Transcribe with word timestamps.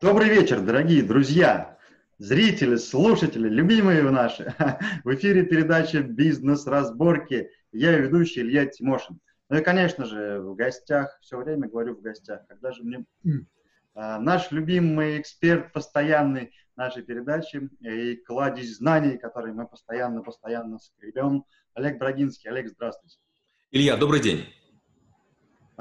Добрый 0.00 0.30
вечер, 0.30 0.62
дорогие 0.62 1.02
друзья, 1.02 1.76
зрители, 2.16 2.76
слушатели, 2.76 3.50
любимые 3.50 4.02
наши. 4.04 4.54
В 5.04 5.14
эфире 5.14 5.42
передача 5.42 6.00
«Бизнес-разборки». 6.00 7.50
Я 7.70 7.98
ведущий 7.98 8.40
Илья 8.40 8.64
Тимошин. 8.64 9.20
Ну 9.50 9.58
и, 9.58 9.62
конечно 9.62 10.06
же, 10.06 10.40
в 10.40 10.54
гостях, 10.54 11.18
все 11.20 11.36
время 11.36 11.68
говорю 11.68 11.96
в 11.96 12.00
гостях, 12.00 12.46
когда 12.48 12.72
же 12.72 12.82
мне... 12.82 13.04
А, 13.94 14.18
наш 14.18 14.50
любимый 14.52 15.20
эксперт, 15.20 15.70
постоянный 15.70 16.54
нашей 16.76 17.02
передачи 17.02 17.68
и 17.80 18.16
кладезь 18.16 18.78
знаний, 18.78 19.18
которые 19.18 19.52
мы 19.52 19.66
постоянно-постоянно 19.66 20.78
скребем, 20.78 21.44
Олег 21.74 21.98
Брагинский. 21.98 22.48
Олег, 22.48 22.68
здравствуйте. 22.68 23.18
Илья, 23.70 23.98
добрый 23.98 24.20
день. 24.20 24.46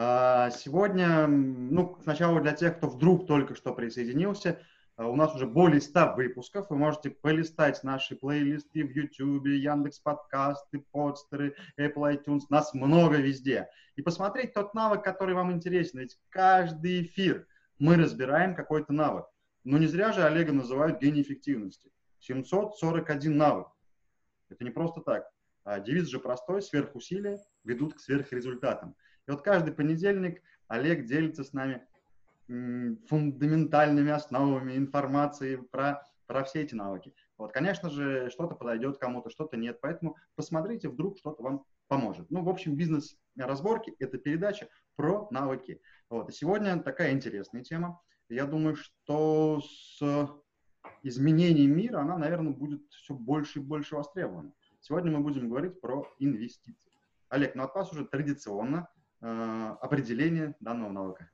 А, 0.02 0.50
сегодня, 0.52 1.28
ну, 1.28 1.98
сначала 2.04 2.40
для 2.40 2.54
тех, 2.54 2.78
кто 2.78 2.88
вдруг 2.88 3.28
только 3.28 3.54
что 3.54 3.74
присоединился, 3.74 4.62
а, 4.96 5.10
у 5.10 5.18
нас 5.18 5.36
уже 5.36 5.46
более 5.46 5.82
100 5.82 6.16
выпусков. 6.16 6.70
Вы 6.70 6.78
можете 6.78 7.10
полистать 7.10 7.84
наши 7.84 8.16
плейлисты 8.16 8.86
в 8.86 8.92
YouTube, 8.92 9.48
Яндекс 9.48 10.00
подкасты, 10.00 10.80
подстеры, 10.94 11.54
Apple 11.78 12.16
iTunes. 12.16 12.44
Нас 12.50 12.74
много 12.74 13.18
везде. 13.18 13.68
И 13.98 14.02
посмотреть 14.02 14.54
тот 14.54 14.74
навык, 14.74 15.04
который 15.04 15.36
вам 15.36 15.52
интересен. 15.52 16.00
Ведь 16.00 16.18
каждый 16.30 17.02
эфир 17.02 17.46
мы 17.78 17.98
разбираем 17.98 18.56
какой-то 18.56 18.94
навык. 18.94 19.26
Но 19.66 19.78
не 19.78 19.88
зря 19.88 20.14
же 20.14 20.24
Олега 20.24 20.54
называют 20.54 21.02
гений 21.02 21.24
эффективности. 21.24 21.92
741 22.20 23.36
навык. 23.36 23.68
Это 24.48 24.64
не 24.64 24.70
просто 24.70 25.02
так. 25.02 25.30
А 25.66 25.82
девиз 25.82 26.08
же 26.08 26.20
простой. 26.20 26.62
Сверхусилия 26.62 27.38
ведут 27.66 27.96
к 27.96 28.00
сверхрезультатам. 28.00 28.96
И 29.30 29.32
вот 29.32 29.44
каждый 29.44 29.76
понедельник 29.76 30.42
Олег 30.68 31.06
делится 31.06 31.44
с 31.44 31.54
нами 31.54 31.86
фундаментальными 32.48 34.10
основами 34.10 34.76
информации 34.76 35.58
про, 35.58 36.04
про 36.26 36.44
все 36.44 36.64
эти 36.64 36.74
навыки. 36.74 37.14
Вот, 37.38 37.54
конечно 37.54 37.92
же, 37.92 38.32
что-то 38.32 38.56
подойдет 38.56 38.98
кому-то, 38.98 39.30
что-то 39.30 39.56
нет. 39.56 39.80
Поэтому 39.82 40.18
посмотрите, 40.34 40.90
вдруг 40.90 41.20
что-то 41.20 41.44
вам 41.44 41.64
поможет. 41.88 42.32
Ну, 42.32 42.42
в 42.42 42.50
общем, 42.50 42.76
бизнес-разборки– 42.76 43.94
это 44.00 44.18
передача 44.18 44.68
про 44.96 45.28
навыки. 45.30 45.80
Вот. 46.10 46.30
И 46.30 46.32
сегодня 46.32 46.82
такая 46.82 47.12
интересная 47.12 47.62
тема. 47.62 48.02
Я 48.30 48.48
думаю, 48.48 48.78
что 48.78 49.62
с 49.62 50.02
изменением 51.04 51.78
мира 51.78 52.00
она, 52.00 52.18
наверное, 52.18 52.52
будет 52.52 52.82
все 52.90 53.14
больше 53.14 53.60
и 53.60 53.62
больше 53.62 53.96
востребована. 53.96 54.54
Сегодня 54.82 55.12
мы 55.12 55.20
будем 55.20 55.50
говорить 55.50 55.80
про 55.80 56.12
инвестиции. 56.18 56.92
Олег, 57.28 57.54
ну 57.54 57.62
от 57.62 57.76
вас 57.76 57.94
уже 57.94 58.06
традиционно 58.06 58.90
определение 59.22 60.56
данного 60.60 60.92
навыка? 60.92 61.30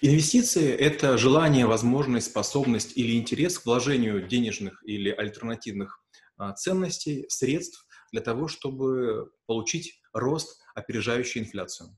Инвестиции– 0.00 0.70
это 0.78 1.18
желание, 1.18 1.66
возможность, 1.66 2.30
способность 2.30 2.96
или 2.96 3.18
интерес 3.18 3.58
к 3.58 3.66
вложению 3.66 4.26
денежных 4.26 4.80
или 4.86 5.10
альтернативных 5.10 6.00
а, 6.36 6.52
ценностей, 6.52 7.26
средств 7.28 7.86
для 8.12 8.20
того, 8.20 8.46
чтобы 8.46 9.32
получить 9.46 10.00
рост, 10.12 10.62
опережающий 10.74 11.40
инфляцию. 11.40 11.96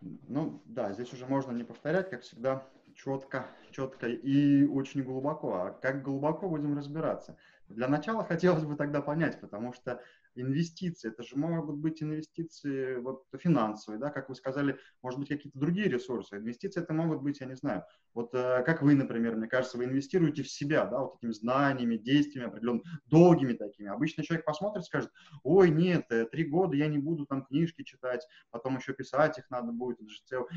Ну 0.00 0.62
да, 0.66 0.92
здесь 0.92 1.12
уже 1.12 1.26
можно 1.26 1.52
не 1.52 1.64
повторять, 1.64 2.10
как 2.10 2.22
всегда, 2.22 2.66
четко, 2.94 3.46
четко 3.70 4.08
и 4.08 4.64
очень 4.64 5.02
глубоко. 5.02 5.54
А 5.54 5.70
как 5.70 6.02
глубоко 6.02 6.48
будем 6.48 6.76
разбираться? 6.76 7.36
Для 7.68 7.88
начала 7.88 8.24
хотелось 8.24 8.64
бы 8.64 8.76
тогда 8.76 9.02
понять, 9.02 9.40
потому 9.40 9.72
что 9.72 10.02
инвестиции, 10.40 11.08
это 11.08 11.22
же 11.22 11.36
могут 11.36 11.76
быть 11.76 12.02
инвестиции 12.02 12.96
вот 12.96 13.24
финансовые, 13.38 14.00
да, 14.00 14.10
как 14.10 14.28
вы 14.28 14.34
сказали, 14.34 14.78
может 15.02 15.18
быть, 15.18 15.28
какие-то 15.28 15.58
другие 15.58 15.88
ресурсы. 15.88 16.36
Инвестиции 16.36 16.80
это 16.80 16.92
могут 16.92 17.22
быть, 17.22 17.40
я 17.40 17.46
не 17.46 17.56
знаю, 17.56 17.84
вот 18.14 18.34
э, 18.34 18.62
как 18.64 18.82
вы, 18.82 18.94
например, 18.94 19.36
мне 19.36 19.46
кажется, 19.46 19.78
вы 19.78 19.84
инвестируете 19.84 20.42
в 20.42 20.50
себя, 20.50 20.86
да, 20.86 21.00
вот 21.00 21.16
этими 21.18 21.32
знаниями, 21.32 21.96
действиями 21.96 22.48
определенными, 22.48 22.84
долгими 23.06 23.52
такими. 23.52 23.88
Обычно 23.88 24.24
человек 24.24 24.44
посмотрит, 24.44 24.84
скажет, 24.84 25.10
ой, 25.42 25.70
нет, 25.70 26.06
э, 26.10 26.24
три 26.26 26.44
года 26.44 26.76
я 26.76 26.88
не 26.88 26.98
буду 26.98 27.26
там 27.26 27.44
книжки 27.44 27.82
читать, 27.82 28.26
потом 28.50 28.76
еще 28.76 28.92
писать 28.92 29.38
их 29.38 29.48
надо 29.50 29.72
будет. 29.72 29.98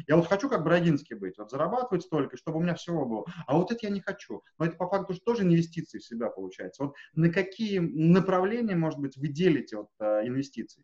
Я 0.08 0.16
вот 0.16 0.28
хочу 0.28 0.50
как 0.50 0.64
Брагинский 0.64 1.16
быть, 1.16 1.38
вот 1.38 1.52
зарабатывать 1.52 2.04
столько, 2.04 2.38
чтобы 2.38 2.58
у 2.58 2.62
меня 2.62 2.76
всего 2.76 3.06
было, 3.06 3.26
а 3.48 3.58
вот 3.58 3.72
это 3.72 3.86
я 3.86 3.92
не 3.92 4.02
хочу. 4.02 4.42
Но 4.58 4.66
это 4.66 4.76
по 4.78 4.88
факту 4.88 5.14
же 5.14 5.20
тоже 5.22 5.44
инвестиции 5.44 6.00
в 6.00 6.06
себя 6.06 6.30
получается. 6.30 6.84
Вот 6.84 6.96
на 7.14 7.30
какие 7.30 7.80
направления, 7.80 8.76
может 8.76 9.00
быть, 9.00 9.18
вы 9.18 9.28
делите 9.28 9.71
эти 9.72 9.76
вот 9.76 9.90
э, 10.00 10.28
инвестиции. 10.28 10.84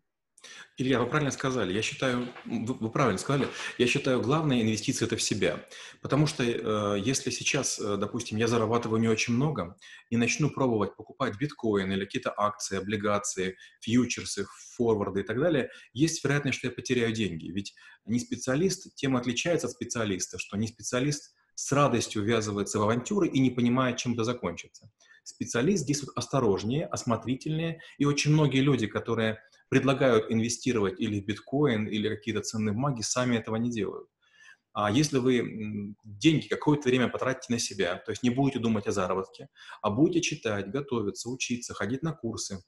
Илья, 0.78 1.00
вы 1.00 1.08
правильно 1.08 1.32
сказали. 1.32 1.74
Я 1.74 1.82
считаю, 1.82 2.28
вы, 2.46 2.92
правильно 2.92 3.18
сказали. 3.18 3.50
Я 3.80 3.88
считаю, 3.88 4.22
главная 4.22 4.62
инвестиция 4.62 5.08
это 5.08 5.18
в 5.18 5.22
себя. 5.22 5.66
Потому 6.02 6.28
что 6.28 6.44
э, 6.44 7.00
если 7.00 7.32
сейчас, 7.32 7.80
э, 7.80 7.98
допустим, 7.98 8.38
я 8.38 8.48
зарабатываю 8.48 9.02
не 9.02 9.08
очень 9.08 9.34
много 9.34 9.76
и 10.12 10.16
начну 10.16 10.52
пробовать 10.52 10.96
покупать 10.96 11.38
биткоин 11.38 11.92
или 11.92 12.06
какие-то 12.06 12.34
акции, 12.38 12.78
облигации, 12.78 13.58
фьючерсы, 13.82 14.46
форварды 14.76 15.22
и 15.22 15.24
так 15.24 15.40
далее, 15.40 15.72
есть 15.94 16.24
вероятность, 16.24 16.60
что 16.60 16.68
я 16.68 16.74
потеряю 16.74 17.12
деньги. 17.14 17.50
Ведь 17.50 17.74
не 18.06 18.20
специалист, 18.20 18.94
тем 18.96 19.18
отличается 19.18 19.68
от 19.68 19.74
специалиста, 19.74 20.38
что 20.38 20.56
не 20.56 20.68
специалист 20.68 21.34
с 21.56 21.72
радостью 21.72 22.22
ввязывается 22.22 22.78
в 22.78 22.84
авантюры 22.84 23.28
и 23.28 23.40
не 23.40 23.50
понимает, 23.50 23.98
чем 23.98 24.14
это 24.14 24.24
закончится. 24.24 24.92
Специалист 25.28 25.86
действует 25.86 26.18
осторожнее, 26.18 26.86
осмотрительнее, 26.86 27.82
и 27.98 28.06
очень 28.06 28.32
многие 28.32 28.62
люди, 28.62 28.88
которые 28.88 29.40
предлагают 29.68 30.32
инвестировать 30.32 31.02
или 31.02 31.20
в 31.20 31.26
биткоин, 31.26 31.86
или 31.86 32.08
какие-то 32.08 32.40
ценные 32.40 32.72
бумаги, 32.72 33.02
сами 33.02 33.36
этого 33.36 33.58
не 33.58 33.70
делают. 33.70 34.08
А 34.72 34.90
если 34.90 35.18
вы 35.18 35.96
деньги 36.06 36.48
какое-то 36.48 36.88
время 36.88 37.10
потратите 37.10 37.52
на 37.52 37.60
себя, 37.60 37.98
то 37.98 38.12
есть 38.12 38.24
не 38.24 38.30
будете 38.30 38.60
думать 38.60 38.88
о 38.88 38.94
заработке, 38.94 39.50
а 39.82 39.90
будете 39.90 40.22
читать, 40.22 40.72
готовиться, 40.72 41.30
учиться, 41.30 41.74
ходить 41.74 42.04
на 42.04 42.14
курсы, 42.14 42.64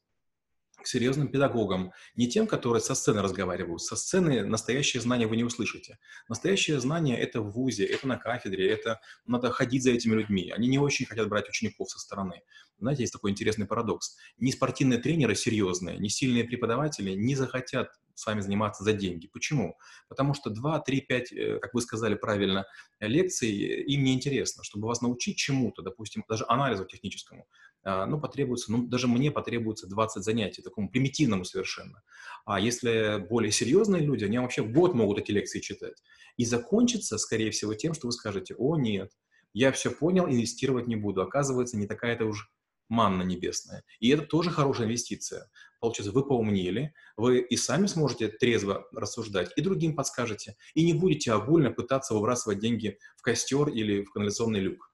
к 0.81 0.87
серьезным 0.87 1.27
педагогам, 1.27 1.91
не 2.15 2.27
тем, 2.27 2.47
которые 2.47 2.81
со 2.81 2.95
сцены 2.95 3.21
разговаривают. 3.21 3.81
Со 3.81 3.95
сцены 3.95 4.45
настоящее 4.45 5.01
знание 5.01 5.27
вы 5.27 5.37
не 5.37 5.43
услышите. 5.43 5.99
Настоящее 6.27 6.79
знание— 6.79 7.17
это 7.19 7.41
в 7.41 7.51
ВУЗе, 7.51 7.85
это 7.85 8.07
на 8.07 8.17
кафедре, 8.17 8.69
это 8.69 8.99
надо 9.25 9.51
ходить 9.51 9.83
за 9.83 9.91
этими 9.91 10.15
людьми. 10.15 10.51
Они 10.55 10.67
не 10.67 10.79
очень 10.79 11.05
хотят 11.05 11.27
брать 11.29 11.49
учеников 11.49 11.89
со 11.89 11.99
стороны. 11.99 12.41
Знаете, 12.79 13.03
есть 13.03 13.13
такой 13.13 13.31
интересный 13.31 13.65
парадокс. 13.65 14.15
Ни 14.37 14.51
спортивные 14.51 14.99
тренеры 14.99 15.35
серьезные, 15.35 15.97
ни 15.97 16.07
сильные 16.07 16.45
преподаватели 16.45 17.11
не 17.11 17.35
захотят 17.35 17.89
с 18.15 18.25
вами 18.25 18.41
заниматься 18.41 18.83
за 18.83 18.93
деньги. 18.93 19.27
Почему? 19.27 19.77
Потому 20.09 20.33
что 20.33 20.49
2, 20.49 20.79
3, 20.79 21.01
5, 21.01 21.59
как 21.61 21.73
вы 21.73 21.81
сказали 21.81 22.15
правильно, 22.15 22.65
лекций 22.99 23.49
им 23.49 24.03
не 24.03 24.13
интересно. 24.13 24.63
Чтобы 24.63 24.87
вас 24.87 25.01
научить 25.01 25.37
чему-то, 25.37 25.81
допустим, 25.81 26.25
даже 26.27 26.45
анализу 26.47 26.85
техническому, 26.85 27.47
ну, 27.83 28.19
потребуется, 28.19 28.71
ну, 28.71 28.87
даже 28.87 29.07
мне 29.07 29.31
потребуется 29.31 29.87
20 29.87 30.23
занятий, 30.23 30.61
такому 30.61 30.89
примитивному 30.89 31.45
совершенно. 31.45 32.01
А 32.45 32.59
если 32.59 33.25
более 33.29 33.51
серьезные 33.51 34.03
люди, 34.03 34.25
они 34.25 34.37
вообще 34.37 34.63
год 34.63 34.93
могут 34.93 35.19
эти 35.19 35.31
лекции 35.31 35.59
читать. 35.59 36.03
И 36.37 36.45
закончится, 36.45 37.17
скорее 37.17 37.51
всего, 37.51 37.73
тем, 37.73 37.93
что 37.93 38.07
вы 38.07 38.11
скажете, 38.11 38.55
о, 38.57 38.77
нет, 38.77 39.11
я 39.53 39.71
все 39.71 39.91
понял, 39.91 40.25
инвестировать 40.27 40.87
не 40.87 40.95
буду. 40.95 41.21
Оказывается, 41.21 41.77
не 41.77 41.87
такая-то 41.87 42.25
уж 42.25 42.51
манна 42.89 43.23
небесная. 43.23 43.83
И 43.99 44.09
это 44.09 44.23
тоже 44.23 44.49
хорошая 44.49 44.87
инвестиция. 44.87 45.49
Получается, 45.79 46.11
вы 46.11 46.27
поумнели, 46.27 46.93
вы 47.15 47.39
и 47.39 47.55
сами 47.55 47.85
сможете 47.87 48.27
трезво 48.27 48.87
рассуждать, 48.91 49.51
и 49.55 49.61
другим 49.61 49.95
подскажете, 49.95 50.55
и 50.73 50.83
не 50.83 50.93
будете 50.93 51.31
огульно 51.31 51.71
пытаться 51.71 52.13
выбрасывать 52.13 52.59
деньги 52.59 52.97
в 53.15 53.21
костер 53.21 53.69
или 53.69 54.03
в 54.03 54.11
канализационный 54.11 54.59
люк. 54.59 54.91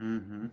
Mm-hmm. 0.00 0.50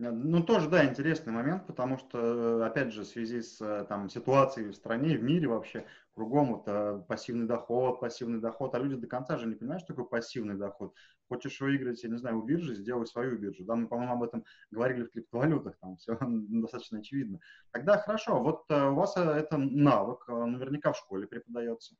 Ну, 0.00 0.44
тоже, 0.44 0.68
да, 0.68 0.84
интересный 0.84 1.32
момент, 1.32 1.66
потому 1.66 1.98
что, 1.98 2.64
опять 2.64 2.92
же, 2.92 3.02
в 3.02 3.06
связи 3.08 3.42
с 3.42 3.60
э, 3.60 3.84
там, 3.88 4.08
ситуацией 4.08 4.68
в 4.68 4.76
стране, 4.76 5.18
в 5.18 5.24
мире 5.24 5.48
вообще, 5.48 5.86
кругом 6.14 6.54
вот 6.54 6.68
э, 6.68 7.02
пассивный 7.08 7.48
доход, 7.48 7.98
пассивный 7.98 8.38
доход, 8.38 8.76
а 8.76 8.78
люди 8.78 8.94
до 8.94 9.08
конца 9.08 9.36
же 9.38 9.48
не 9.48 9.56
понимают, 9.56 9.82
что 9.82 9.94
такое 9.94 10.04
пассивный 10.04 10.54
доход. 10.54 10.94
Хочешь 11.28 11.60
выиграть, 11.60 12.04
я 12.04 12.10
не 12.10 12.16
знаю, 12.16 12.38
у 12.38 12.42
биржи, 12.42 12.76
сделай 12.76 13.08
свою 13.08 13.38
биржу. 13.38 13.64
Да, 13.64 13.74
мы, 13.74 13.88
по-моему, 13.88 14.12
об 14.12 14.22
этом 14.22 14.44
говорили 14.70 15.02
в 15.02 15.10
криптовалютах, 15.10 15.76
там 15.80 15.96
все 15.96 16.16
достаточно 16.20 17.00
очевидно. 17.00 17.40
Тогда 17.72 17.98
хорошо, 17.98 18.40
вот 18.40 18.66
э, 18.70 18.88
у 18.90 18.94
вас 18.94 19.16
это 19.16 19.56
навык, 19.58 20.28
наверняка 20.28 20.92
в 20.92 20.96
школе 20.96 21.26
преподается. 21.26 21.96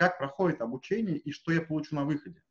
Как 0.00 0.18
проходит 0.18 0.62
обучение 0.62 1.16
и 1.16 1.30
что 1.30 1.52
я 1.52 1.60
получу 1.60 1.94
на 1.94 2.04
выходе? 2.06 2.42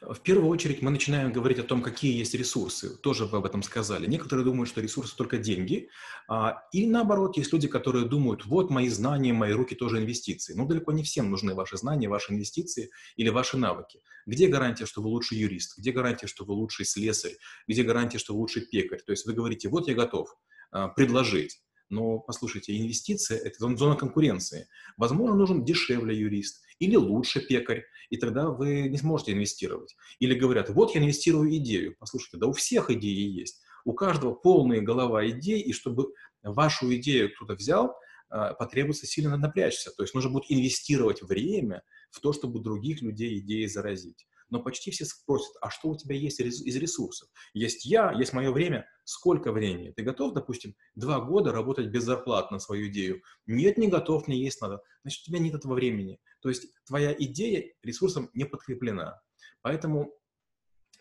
В 0.00 0.18
первую 0.20 0.48
очередь 0.48 0.80
мы 0.80 0.90
начинаем 0.90 1.30
говорить 1.30 1.58
о 1.58 1.62
том, 1.62 1.82
какие 1.82 2.16
есть 2.16 2.34
ресурсы. 2.34 2.96
Тоже 2.96 3.26
вы 3.26 3.38
об 3.38 3.44
этом 3.44 3.62
сказали. 3.62 4.06
Некоторые 4.06 4.46
думают, 4.46 4.70
что 4.70 4.80
ресурсы 4.80 5.14
только 5.14 5.36
деньги. 5.36 5.90
А, 6.26 6.62
и 6.72 6.86
наоборот, 6.86 7.36
есть 7.36 7.52
люди, 7.52 7.68
которые 7.68 8.06
думают, 8.06 8.46
вот 8.46 8.70
мои 8.70 8.88
знания, 8.88 9.34
мои 9.34 9.52
руки 9.52 9.74
тоже 9.74 9.98
инвестиции. 9.98 10.54
Но 10.54 10.64
далеко 10.66 10.92
не 10.92 11.02
всем 11.02 11.30
нужны 11.30 11.54
ваши 11.54 11.76
знания, 11.76 12.08
ваши 12.08 12.32
инвестиции 12.32 12.90
или 13.16 13.28
ваши 13.28 13.58
навыки. 13.58 14.00
Где 14.24 14.48
гарантия, 14.48 14.86
что 14.86 15.02
вы 15.02 15.08
лучший 15.08 15.36
юрист? 15.36 15.76
Где 15.76 15.92
гарантия, 15.92 16.26
что 16.26 16.46
вы 16.46 16.54
лучший 16.54 16.86
слесарь? 16.86 17.36
Где 17.68 17.82
гарантия, 17.82 18.18
что 18.18 18.32
вы 18.32 18.40
лучший 18.40 18.62
пекарь? 18.62 19.02
То 19.02 19.12
есть 19.12 19.26
вы 19.26 19.34
говорите, 19.34 19.68
вот 19.68 19.86
я 19.86 19.94
готов 19.94 20.34
а, 20.72 20.88
предложить. 20.88 21.60
Но, 21.90 22.20
послушайте, 22.20 22.78
инвестиция– 22.78 23.38
это 23.44 23.58
зона 23.76 23.96
конкуренции. 23.96 24.68
Возможно, 24.96 25.36
нужен 25.36 25.64
дешевле 25.64 26.16
юрист 26.16 26.62
или 26.78 26.94
лучше 26.94 27.40
пекарь, 27.40 27.84
и 28.10 28.16
тогда 28.16 28.48
вы 28.48 28.88
не 28.88 28.96
сможете 28.96 29.32
инвестировать. 29.32 29.96
Или 30.20 30.34
говорят, 30.34 30.70
вот 30.70 30.94
я 30.94 31.00
инвестирую 31.00 31.54
идею. 31.56 31.96
Послушайте, 31.98 32.38
да 32.38 32.46
у 32.46 32.52
всех 32.52 32.90
идеи 32.90 33.28
есть. 33.28 33.60
У 33.84 33.92
каждого 33.92 34.34
полная 34.34 34.80
голова 34.80 35.28
идей, 35.28 35.60
и 35.60 35.72
чтобы 35.72 36.12
вашу 36.42 36.94
идею 36.94 37.34
кто-то 37.34 37.54
взял, 37.54 37.96
а, 38.28 38.54
потребуется 38.54 39.06
сильно 39.06 39.36
напрячься. 39.36 39.90
То 39.90 40.04
есть 40.04 40.14
нужно 40.14 40.30
будет 40.30 40.44
инвестировать 40.48 41.22
время 41.22 41.82
в 42.10 42.20
то, 42.20 42.32
чтобы 42.32 42.60
других 42.60 43.02
людей 43.02 43.38
идеи 43.40 43.66
заразить 43.66 44.26
но 44.50 44.62
почти 44.62 44.90
все 44.90 45.04
спросят, 45.04 45.54
а 45.60 45.70
что 45.70 45.88
у 45.88 45.96
тебя 45.96 46.14
есть 46.14 46.40
из 46.40 46.76
ресурсов? 46.76 47.28
Есть 47.54 47.84
я, 47.84 48.12
есть 48.12 48.32
мое 48.32 48.50
время. 48.50 48.86
Сколько 49.04 49.52
времени? 49.52 49.92
Ты 49.96 50.02
готов, 50.02 50.34
допустим, 50.34 50.74
два 50.94 51.20
года 51.20 51.52
работать 51.52 51.88
без 51.88 52.04
зарплат 52.04 52.50
на 52.50 52.58
свою 52.58 52.88
идею? 52.88 53.22
Нет, 53.46 53.78
не 53.78 53.88
готов, 53.88 54.28
мне 54.28 54.42
есть 54.42 54.60
надо. 54.60 54.80
Значит, 55.02 55.22
у 55.22 55.26
тебя 55.30 55.38
нет 55.38 55.54
этого 55.54 55.74
времени. 55.74 56.18
То 56.40 56.48
есть 56.48 56.68
твоя 56.86 57.12
идея 57.12 57.72
ресурсом 57.82 58.30
не 58.34 58.44
подкреплена. 58.44 59.20
Поэтому 59.62 60.14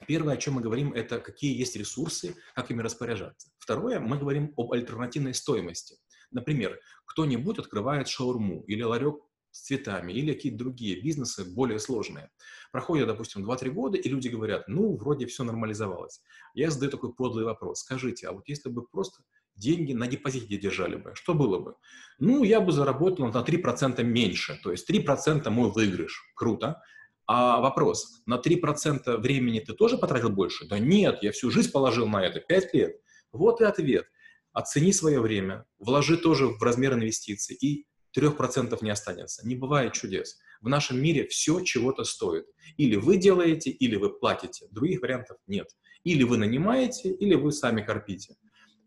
Первое, 0.07 0.35
о 0.35 0.37
чем 0.37 0.53
мы 0.53 0.61
говорим, 0.61 0.93
это 0.93 1.19
какие 1.19 1.57
есть 1.57 1.75
ресурсы, 1.75 2.35
как 2.55 2.71
ими 2.71 2.81
распоряжаться. 2.81 3.49
Второе, 3.57 3.99
мы 3.99 4.17
говорим 4.17 4.53
об 4.55 4.71
альтернативной 4.71 5.33
стоимости. 5.33 5.97
Например, 6.31 6.79
кто-нибудь 7.05 7.59
открывает 7.59 8.07
шаурму 8.07 8.63
или 8.67 8.81
ларек 8.83 9.15
с 9.51 9.63
цветами 9.63 10.13
или 10.13 10.33
какие-то 10.33 10.59
другие 10.59 11.01
бизнесы 11.01 11.43
более 11.43 11.79
сложные. 11.79 12.29
Проходит, 12.71 13.07
допустим, 13.07 13.49
2-3 13.49 13.69
года, 13.69 13.97
и 13.97 14.09
люди 14.09 14.27
говорят, 14.27 14.67
ну, 14.67 14.95
вроде 14.95 15.25
все 15.25 15.43
нормализовалось. 15.43 16.21
Я 16.53 16.69
задаю 16.69 16.91
такой 16.91 17.13
подлый 17.13 17.45
вопрос. 17.45 17.79
Скажите, 17.79 18.27
а 18.27 18.31
вот 18.31 18.47
если 18.47 18.69
бы 18.69 18.85
просто 18.85 19.23
деньги 19.55 19.93
на 19.93 20.07
депозите 20.07 20.57
держали 20.57 20.95
бы, 20.95 21.11
что 21.15 21.33
было 21.33 21.59
бы? 21.59 21.75
Ну, 22.19 22.43
я 22.43 22.61
бы 22.61 22.71
заработал 22.71 23.27
на 23.27 23.43
3% 23.43 24.03
меньше, 24.03 24.59
то 24.63 24.71
есть 24.71 24.89
3% 24.89 25.49
мой 25.49 25.71
выигрыш. 25.71 26.21
Круто. 26.35 26.81
А 27.25 27.61
вопрос, 27.61 28.23
на 28.25 28.37
3% 28.37 29.17
времени 29.17 29.59
ты 29.59 29.73
тоже 29.73 29.97
потратил 29.97 30.29
больше? 30.29 30.67
Да 30.67 30.79
нет, 30.79 31.19
я 31.21 31.31
всю 31.31 31.51
жизнь 31.51 31.71
положил 31.71 32.07
на 32.07 32.25
это, 32.25 32.39
5 32.39 32.73
лет. 32.73 32.95
Вот 33.31 33.61
и 33.61 33.65
ответ. 33.65 34.07
Оцени 34.51 34.91
свое 34.91 35.19
время, 35.19 35.65
вложи 35.77 36.17
тоже 36.17 36.47
в 36.47 36.61
размер 36.63 36.93
инвестиций 36.93 37.55
и 37.55 37.85
3% 38.17 38.77
не 38.81 38.89
останется. 38.89 39.47
Не 39.47 39.55
бывает 39.55 39.93
чудес. 39.93 40.39
В 40.61 40.69
нашем 40.69 41.01
мире 41.01 41.27
все 41.27 41.61
чего-то 41.61 42.03
стоит. 42.03 42.45
Или 42.77 42.95
вы 42.95 43.17
делаете, 43.17 43.69
или 43.69 43.95
вы 43.95 44.17
платите. 44.17 44.67
Других 44.71 45.01
вариантов 45.01 45.37
нет. 45.47 45.67
Или 46.03 46.23
вы 46.23 46.37
нанимаете, 46.37 47.11
или 47.11 47.35
вы 47.35 47.51
сами 47.51 47.81
корпите. 47.81 48.35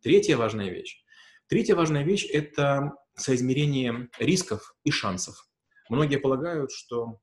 Третья 0.02 0.36
важная 0.36 0.70
вещь. 0.70 1.04
Третья 1.46 1.74
важная 1.74 2.02
вещь– 2.02 2.26
это 2.32 2.92
соизмерение 3.14 4.08
рисков 4.18 4.74
и 4.84 4.90
шансов. 4.90 5.46
Многие 5.88 6.16
полагают, 6.16 6.72
что 6.72 7.20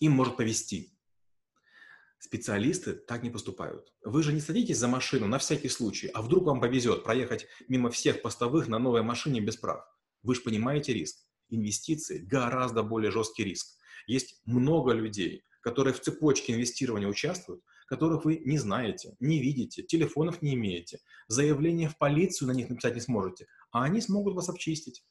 им 0.00 0.12
может 0.12 0.36
повезти. 0.36 0.92
Специалисты 2.18 2.94
так 2.94 3.22
не 3.22 3.30
поступают. 3.30 3.92
Вы 4.04 4.22
же 4.22 4.32
не 4.32 4.40
садитесь 4.40 4.78
за 4.78 4.88
машину 4.88 5.26
на 5.26 5.38
всякий 5.38 5.68
случай, 5.68 6.08
а 6.08 6.22
вдруг 6.22 6.44
вам 6.44 6.60
повезет 6.60 7.04
проехать 7.04 7.46
мимо 7.68 7.90
всех 7.90 8.22
постовых 8.22 8.68
на 8.68 8.78
новой 8.78 9.02
машине 9.02 9.40
без 9.40 9.56
прав. 9.56 9.84
Вы 10.22 10.34
же 10.34 10.42
понимаете 10.42 10.92
риск. 10.92 11.24
Инвестиции– 11.48 12.18
гораздо 12.30 12.82
более 12.82 13.10
жесткий 13.10 13.44
риск. 13.44 13.76
Есть 14.06 14.40
много 14.44 14.92
людей, 14.92 15.44
которые 15.60 15.94
в 15.94 16.00
цепочке 16.00 16.54
инвестирования 16.54 17.08
участвуют, 17.08 17.62
которых 17.86 18.24
вы 18.24 18.38
не 18.44 18.58
знаете, 18.58 19.16
не 19.20 19.40
видите, 19.40 19.82
телефонов 19.82 20.40
не 20.40 20.54
имеете, 20.54 20.98
заявление 21.28 21.88
в 21.88 21.98
полицию 21.98 22.48
на 22.48 22.52
них 22.52 22.70
написать 22.70 22.94
не 22.94 23.00
сможете, 23.00 23.46
а 23.70 23.84
они 23.84 24.00
смогут 24.00 24.34
вас 24.34 24.48
обчистить. 24.48 25.04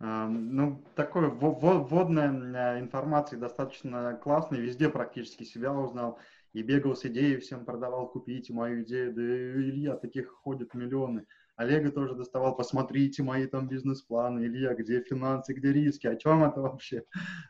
Ну, 0.00 0.84
такой 0.96 1.30
вводная 1.30 2.80
информация 2.80 3.38
достаточно 3.38 4.14
классная, 4.22 4.58
везде 4.58 4.90
практически 4.90 5.44
себя 5.44 5.72
узнал 5.72 6.18
и 6.54 6.62
бегал 6.62 6.96
с 6.96 7.04
идеей, 7.04 7.38
всем 7.38 7.64
продавал, 7.64 8.08
купите 8.08 8.52
мою 8.52 8.84
идею, 8.84 9.12
да 9.12 9.22
Илья, 9.22 9.96
таких 9.96 10.28
ходят 10.28 10.72
миллионы. 10.72 11.26
Олега 11.56 11.90
тоже 11.90 12.14
доставал, 12.14 12.56
посмотрите 12.56 13.22
мои 13.22 13.46
там 13.46 13.68
бизнес-планы, 13.68 14.46
Илья, 14.46 14.74
где 14.74 15.02
финансы, 15.02 15.52
где 15.52 15.72
риски, 15.72 16.06
о 16.06 16.16
чем 16.16 16.42
это 16.44 16.60
вообще? 16.60 17.04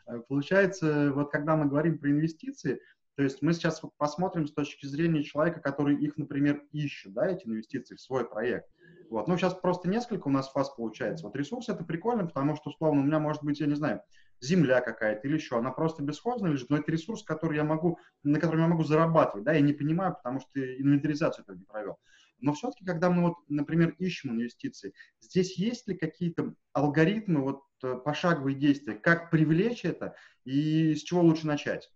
Э, 0.07 0.19
получается, 0.27 1.11
вот 1.13 1.31
когда 1.31 1.55
мы 1.55 1.67
говорим 1.67 1.99
про 1.99 2.09
инвестиции, 2.09 2.81
то 3.15 3.23
есть 3.23 3.41
мы 3.41 3.53
сейчас 3.53 3.81
посмотрим 3.97 4.47
с 4.47 4.51
точки 4.51 4.85
зрения 4.87 5.23
человека, 5.23 5.61
который 5.61 5.95
их, 5.95 6.17
например, 6.17 6.63
ищет, 6.71 7.13
да, 7.13 7.27
эти 7.27 7.47
инвестиции 7.47 7.95
в 7.95 8.01
свой 8.01 8.27
проект. 8.27 8.67
Вот. 9.09 9.27
Ну, 9.27 9.37
сейчас 9.37 9.53
просто 9.53 9.87
несколько 9.87 10.27
у 10.27 10.31
нас 10.31 10.51
фаз 10.51 10.71
получается. 10.71 11.25
Вот 11.25 11.35
ресурс 11.35 11.69
это 11.69 11.83
прикольно, 11.83 12.25
потому 12.25 12.55
что, 12.55 12.71
условно, 12.71 13.01
у 13.01 13.05
меня 13.05 13.19
может 13.19 13.43
быть, 13.43 13.59
я 13.59 13.67
не 13.67 13.75
знаю, 13.75 14.01
земля 14.41 14.81
какая-то 14.81 15.27
или 15.27 15.35
еще, 15.35 15.57
она 15.57 15.71
просто 15.71 16.03
бесхозная 16.03 16.51
лежит, 16.51 16.69
но 16.69 16.77
это 16.77 16.91
ресурс, 16.91 17.23
который 17.23 17.57
я 17.57 17.63
могу, 17.63 17.99
на 18.23 18.39
котором 18.39 18.61
я 18.61 18.67
могу 18.67 18.83
зарабатывать, 18.83 19.43
да, 19.43 19.53
я 19.53 19.61
не 19.61 19.73
понимаю, 19.73 20.13
потому 20.15 20.39
что 20.39 20.59
инвентаризацию 20.59 21.43
этого 21.43 21.57
не 21.57 21.65
провел. 21.65 21.97
Но 22.39 22.53
все-таки, 22.53 22.85
когда 22.85 23.09
мы, 23.09 23.29
вот, 23.29 23.35
например, 23.47 23.95
ищем 23.97 24.31
инвестиции, 24.31 24.93
здесь 25.21 25.57
есть 25.57 25.87
ли 25.87 25.95
какие-то 25.95 26.53
алгоритмы, 26.73 27.41
вот, 27.41 27.61
э, 27.83 27.95
пошаговые 27.95 28.55
действия, 28.55 28.93
как 28.95 29.31
привлечь 29.31 29.85
это 29.85 30.15
и 30.43 30.95
с 30.95 31.01
чего 31.01 31.21
лучше 31.21 31.47
начать? 31.47 31.89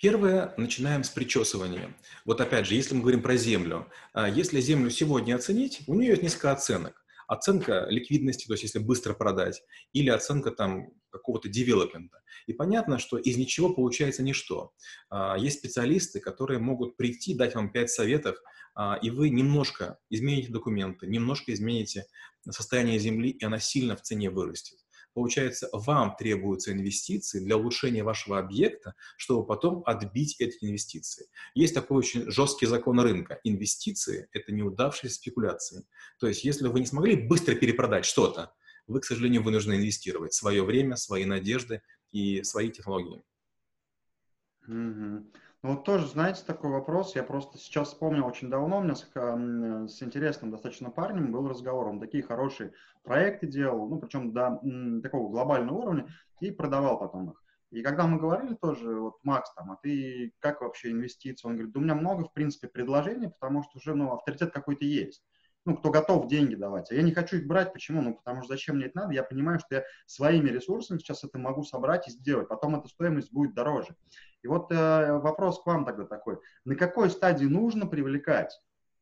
Первое, 0.00 0.52
начинаем 0.56 1.04
с 1.04 1.10
причесывания. 1.10 1.94
Вот 2.24 2.40
опять 2.40 2.66
же, 2.66 2.74
если 2.74 2.94
мы 2.94 3.02
говорим 3.02 3.22
про 3.22 3.36
землю, 3.36 3.86
а, 4.12 4.28
если 4.28 4.60
землю 4.60 4.90
сегодня 4.90 5.36
оценить, 5.36 5.82
у 5.86 5.94
нее 5.94 6.10
есть 6.10 6.22
несколько 6.22 6.50
оценок. 6.50 7.03
Оценка 7.26 7.86
ликвидности, 7.88 8.46
то 8.46 8.54
есть 8.54 8.62
если 8.62 8.78
быстро 8.78 9.14
продать, 9.14 9.62
или 9.92 10.10
оценка 10.10 10.50
там 10.50 10.90
какого-то 11.10 11.48
девелопмента. 11.48 12.20
И 12.46 12.52
понятно, 12.52 12.98
что 12.98 13.18
из 13.18 13.36
ничего 13.36 13.72
получается 13.72 14.22
ничто. 14.22 14.72
А, 15.10 15.36
есть 15.38 15.58
специалисты, 15.58 16.20
которые 16.20 16.58
могут 16.58 16.96
прийти, 16.96 17.34
дать 17.34 17.54
вам 17.54 17.70
5 17.70 17.90
советов, 17.90 18.36
а, 18.74 18.98
и 19.00 19.10
вы 19.10 19.30
немножко 19.30 19.98
измените 20.10 20.50
документы, 20.50 21.06
немножко 21.06 21.52
измените 21.52 22.06
состояние 22.50 22.98
земли, 22.98 23.30
и 23.30 23.44
она 23.44 23.58
сильно 23.58 23.96
в 23.96 24.02
цене 24.02 24.30
вырастет. 24.30 24.83
Получается, 25.14 25.68
вам 25.72 26.16
требуются 26.16 26.72
инвестиции 26.72 27.38
для 27.38 27.56
улучшения 27.56 28.02
вашего 28.02 28.38
объекта, 28.38 28.94
чтобы 29.16 29.46
потом 29.46 29.82
отбить 29.86 30.36
эти 30.40 30.58
инвестиции. 30.64 31.26
Есть 31.54 31.72
такой 31.72 31.98
очень 31.98 32.28
жесткий 32.30 32.66
закон 32.66 32.98
рынка. 32.98 33.40
Инвестиции– 33.44 34.28
это 34.32 34.52
неудавшиеся 34.52 35.14
спекуляции. 35.14 35.86
То 36.18 36.26
есть, 36.26 36.44
если 36.44 36.66
вы 36.66 36.80
не 36.80 36.86
смогли 36.86 37.14
быстро 37.14 37.54
перепродать 37.54 38.04
что-то, 38.04 38.52
вы, 38.88 39.00
к 39.00 39.04
сожалению, 39.04 39.42
вынуждены 39.42 39.74
инвестировать 39.74 40.34
свое 40.34 40.64
время, 40.64 40.96
свои 40.96 41.24
надежды 41.24 41.80
и 42.10 42.42
свои 42.42 42.70
технологии. 42.70 43.22
Mm-hmm. 44.68 45.26
Ну 45.64 45.70
вот 45.70 45.84
тоже, 45.84 46.06
знаете, 46.06 46.42
такой 46.46 46.70
вопрос, 46.70 47.16
я 47.16 47.22
просто 47.22 47.56
сейчас 47.56 47.88
вспомнил 47.88 48.26
очень 48.26 48.50
давно, 48.50 48.80
у 48.80 48.82
меня 48.82 48.94
с, 48.94 49.06
с 49.06 50.02
интересным 50.02 50.50
достаточно 50.50 50.90
парнем 50.90 51.32
был 51.32 51.48
разговор, 51.48 51.88
он 51.88 52.00
такие 52.00 52.22
хорошие 52.22 52.74
проекты 53.02 53.46
делал, 53.46 53.88
ну 53.88 53.98
причем 53.98 54.34
до 54.34 54.60
такого 55.02 55.30
глобального 55.30 55.78
уровня, 55.78 56.08
и 56.40 56.50
продавал 56.50 56.98
потом 56.98 57.30
их. 57.30 57.42
И 57.70 57.80
когда 57.80 58.06
мы 58.06 58.18
говорили 58.18 58.52
тоже, 58.60 58.94
вот, 59.00 59.24
Макс, 59.24 59.54
там, 59.54 59.72
а 59.72 59.78
ты 59.82 60.34
как 60.38 60.60
вообще 60.60 60.90
инвестиции? 60.90 61.48
Он 61.48 61.54
говорит, 61.54 61.72
да 61.72 61.80
у 61.80 61.82
меня 61.82 61.94
много, 61.94 62.24
в 62.24 62.34
принципе, 62.34 62.68
предложений, 62.68 63.30
потому 63.30 63.62
что 63.62 63.78
уже, 63.78 63.94
ну, 63.94 64.12
авторитет 64.12 64.52
какой-то 64.52 64.84
есть 64.84 65.24
ну, 65.64 65.76
кто 65.76 65.90
готов 65.90 66.28
деньги 66.28 66.54
давать. 66.54 66.90
А 66.90 66.94
я 66.94 67.02
не 67.02 67.12
хочу 67.12 67.36
их 67.36 67.46
брать. 67.46 67.72
Почему? 67.72 68.02
Ну, 68.02 68.14
потому 68.14 68.42
что 68.42 68.52
зачем 68.52 68.76
мне 68.76 68.86
это 68.86 68.98
надо? 68.98 69.14
Я 69.14 69.22
понимаю, 69.22 69.58
что 69.58 69.76
я 69.76 69.84
своими 70.06 70.50
ресурсами 70.50 70.98
сейчас 70.98 71.24
это 71.24 71.38
могу 71.38 71.64
собрать 71.64 72.06
и 72.08 72.10
сделать. 72.10 72.48
Потом 72.48 72.76
эта 72.76 72.88
стоимость 72.88 73.32
будет 73.32 73.54
дороже. 73.54 73.96
И 74.42 74.46
вот 74.46 74.70
э, 74.70 75.12
вопрос 75.18 75.62
к 75.62 75.66
вам 75.66 75.86
тогда 75.86 76.04
такой. 76.04 76.36
На 76.64 76.76
какой 76.76 77.08
стадии 77.08 77.46
нужно 77.46 77.86
привлекать? 77.86 78.52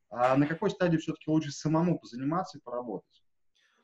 А 0.09 0.37
на 0.37 0.47
какой 0.47 0.71
стадии 0.71 0.99
все-таки 0.99 1.31
лучше 1.31 1.51
самому 1.51 1.99
позаниматься 1.99 2.59
и 2.59 2.61
поработать? 2.61 3.09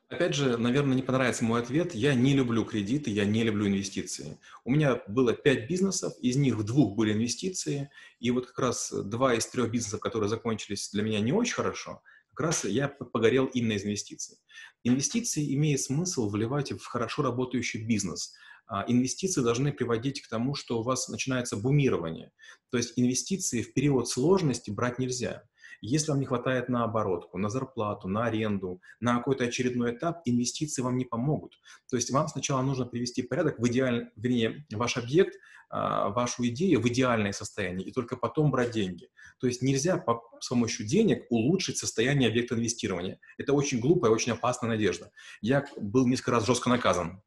Опять 0.07 0.33
же, 0.33 0.57
наверное, 0.57 0.95
не 0.95 1.03
понравится 1.03 1.43
мой 1.43 1.61
ответ. 1.61 1.93
Я 1.93 2.15
не 2.15 2.33
люблю 2.33 2.65
кредиты, 2.65 3.11
я 3.11 3.25
не 3.25 3.43
люблю 3.43 3.67
инвестиции. 3.67 4.39
У 4.63 4.71
меня 4.71 5.01
было 5.07 5.33
пять 5.33 5.67
бизнесов, 5.67 6.13
из 6.19 6.35
них 6.35 6.55
в 6.55 6.63
двух 6.63 6.95
были 6.95 7.13
инвестиции. 7.13 7.91
И 8.19 8.31
вот 8.31 8.47
как 8.47 8.57
раз 8.57 8.91
два 8.91 9.35
из 9.35 9.45
трех 9.47 9.69
бизнесов, 9.69 9.99
которые 9.99 10.29
закончились 10.29 10.89
для 10.91 11.03
меня 11.03 11.19
не 11.19 11.33
очень 11.33 11.55
хорошо– 11.55 12.01
как 12.39 12.45
раз 12.45 12.63
я 12.63 12.87
погорел 12.87 13.47
именно 13.47 13.73
из 13.73 13.83
инвестиций. 13.83 14.37
Инвестиции 14.85 15.53
имеет 15.55 15.81
смысл 15.81 16.29
вливать 16.29 16.71
в 16.71 16.85
хорошо 16.85 17.21
работающий 17.21 17.85
бизнес. 17.85 18.33
А 18.65 18.85
инвестиции 18.87 19.41
должны 19.41 19.73
приводить 19.73 20.21
к 20.21 20.29
тому, 20.29 20.55
что 20.55 20.79
у 20.79 20.83
вас 20.83 21.09
начинается 21.09 21.57
бумирование. 21.57 22.31
То 22.71 22.77
есть 22.77 22.93
инвестиции 22.95 23.61
в 23.61 23.73
период 23.73 24.07
сложности 24.07 24.71
брать 24.71 24.99
нельзя. 24.99 25.43
Если 25.81 26.11
вам 26.11 26.19
не 26.19 26.25
хватает 26.25 26.69
на 26.69 26.83
оборотку, 26.83 27.37
на 27.37 27.49
зарплату, 27.49 28.07
на 28.07 28.25
аренду, 28.25 28.81
на 28.99 29.17
какой-то 29.17 29.45
очередной 29.45 29.95
этап, 29.95 30.21
инвестиции 30.25 30.81
вам 30.81 30.97
не 30.97 31.05
помогут. 31.05 31.59
То 31.89 31.95
есть 31.95 32.11
вам 32.11 32.27
сначала 32.27 32.61
нужно 32.61 32.85
привести 32.85 33.21
порядок 33.21 33.59
в 33.59 33.67
идеальный, 33.67 34.09
вернее, 34.15 34.65
ваш 34.71 34.97
объект, 34.97 35.35
а, 35.71 36.09
вашу 36.09 36.47
идею 36.47 36.81
в 36.81 36.87
идеальное 36.87 37.31
состояние, 37.31 37.87
и 37.87 37.91
только 37.91 38.17
потом 38.17 38.49
брать 38.49 38.71
деньги. 38.71 39.09
То 39.39 39.45
есть 39.45 39.61
нельзя 39.61 39.97
по, 39.97 40.23
с 40.39 40.49
помощью 40.49 40.87
денег 40.87 41.27
улучшить 41.29 41.77
состояние 41.77 42.29
объекта 42.29 42.55
инвестирования. 42.55 43.19
Это 43.37 43.53
очень 43.53 43.79
глупая, 43.79 44.11
очень 44.11 44.31
опасная 44.31 44.71
надежда. 44.71 45.11
Я 45.41 45.65
был 45.77 46.07
несколько 46.07 46.31
раз 46.31 46.45
жестко 46.47 46.69
наказан. 46.69 47.21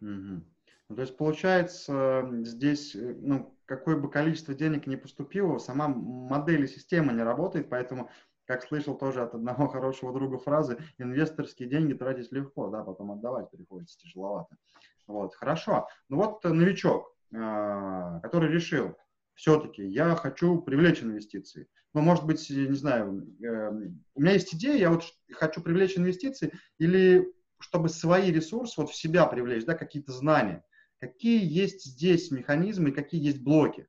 Угу. 0.00 0.44
Ну, 0.88 0.94
то 0.94 1.02
есть 1.02 1.16
получается 1.16 2.28
здесь, 2.42 2.94
э, 2.94 3.16
ну, 3.18 3.55
какое 3.66 3.96
бы 3.96 4.10
количество 4.10 4.54
денег 4.54 4.86
не 4.86 4.96
поступило, 4.96 5.58
сама 5.58 5.88
модель 5.88 6.64
и 6.64 6.68
система 6.68 7.12
не 7.12 7.22
работает, 7.22 7.68
поэтому, 7.68 8.10
как 8.46 8.62
слышал 8.62 8.96
тоже 8.96 9.22
от 9.22 9.34
одного 9.34 9.68
хорошего 9.68 10.12
друга 10.12 10.38
фразы, 10.38 10.78
инвесторские 10.98 11.68
деньги 11.68 11.92
тратить 11.92 12.32
легко, 12.32 12.68
да, 12.68 12.82
потом 12.82 13.12
отдавать 13.12 13.50
приходится 13.50 13.98
тяжеловато. 13.98 14.56
Вот, 15.06 15.34
хорошо. 15.34 15.88
Ну 16.08 16.16
вот 16.16 16.42
новичок, 16.44 17.14
а, 17.34 18.20
который 18.20 18.50
решил, 18.50 18.96
все-таки 19.34 19.84
я 19.84 20.16
хочу 20.16 20.60
привлечь 20.62 21.02
инвестиции. 21.02 21.68
Ну, 21.92 22.00
может 22.02 22.24
быть, 22.24 22.48
не 22.50 22.74
знаю, 22.74 23.26
у 24.14 24.20
меня 24.20 24.32
есть 24.32 24.54
идея, 24.54 24.76
я 24.76 24.90
вот 24.90 25.04
хочу 25.32 25.62
привлечь 25.62 25.96
инвестиции, 25.96 26.52
или 26.78 27.32
чтобы 27.58 27.88
свои 27.88 28.30
ресурсы 28.30 28.74
вот 28.80 28.90
в 28.90 28.94
себя 28.94 29.26
привлечь, 29.26 29.64
да, 29.64 29.74
какие-то 29.74 30.12
знания. 30.12 30.62
Какие 30.98 31.44
есть 31.44 31.84
здесь 31.84 32.30
механизмы, 32.30 32.90
какие 32.90 33.22
есть 33.22 33.40
блоки? 33.42 33.86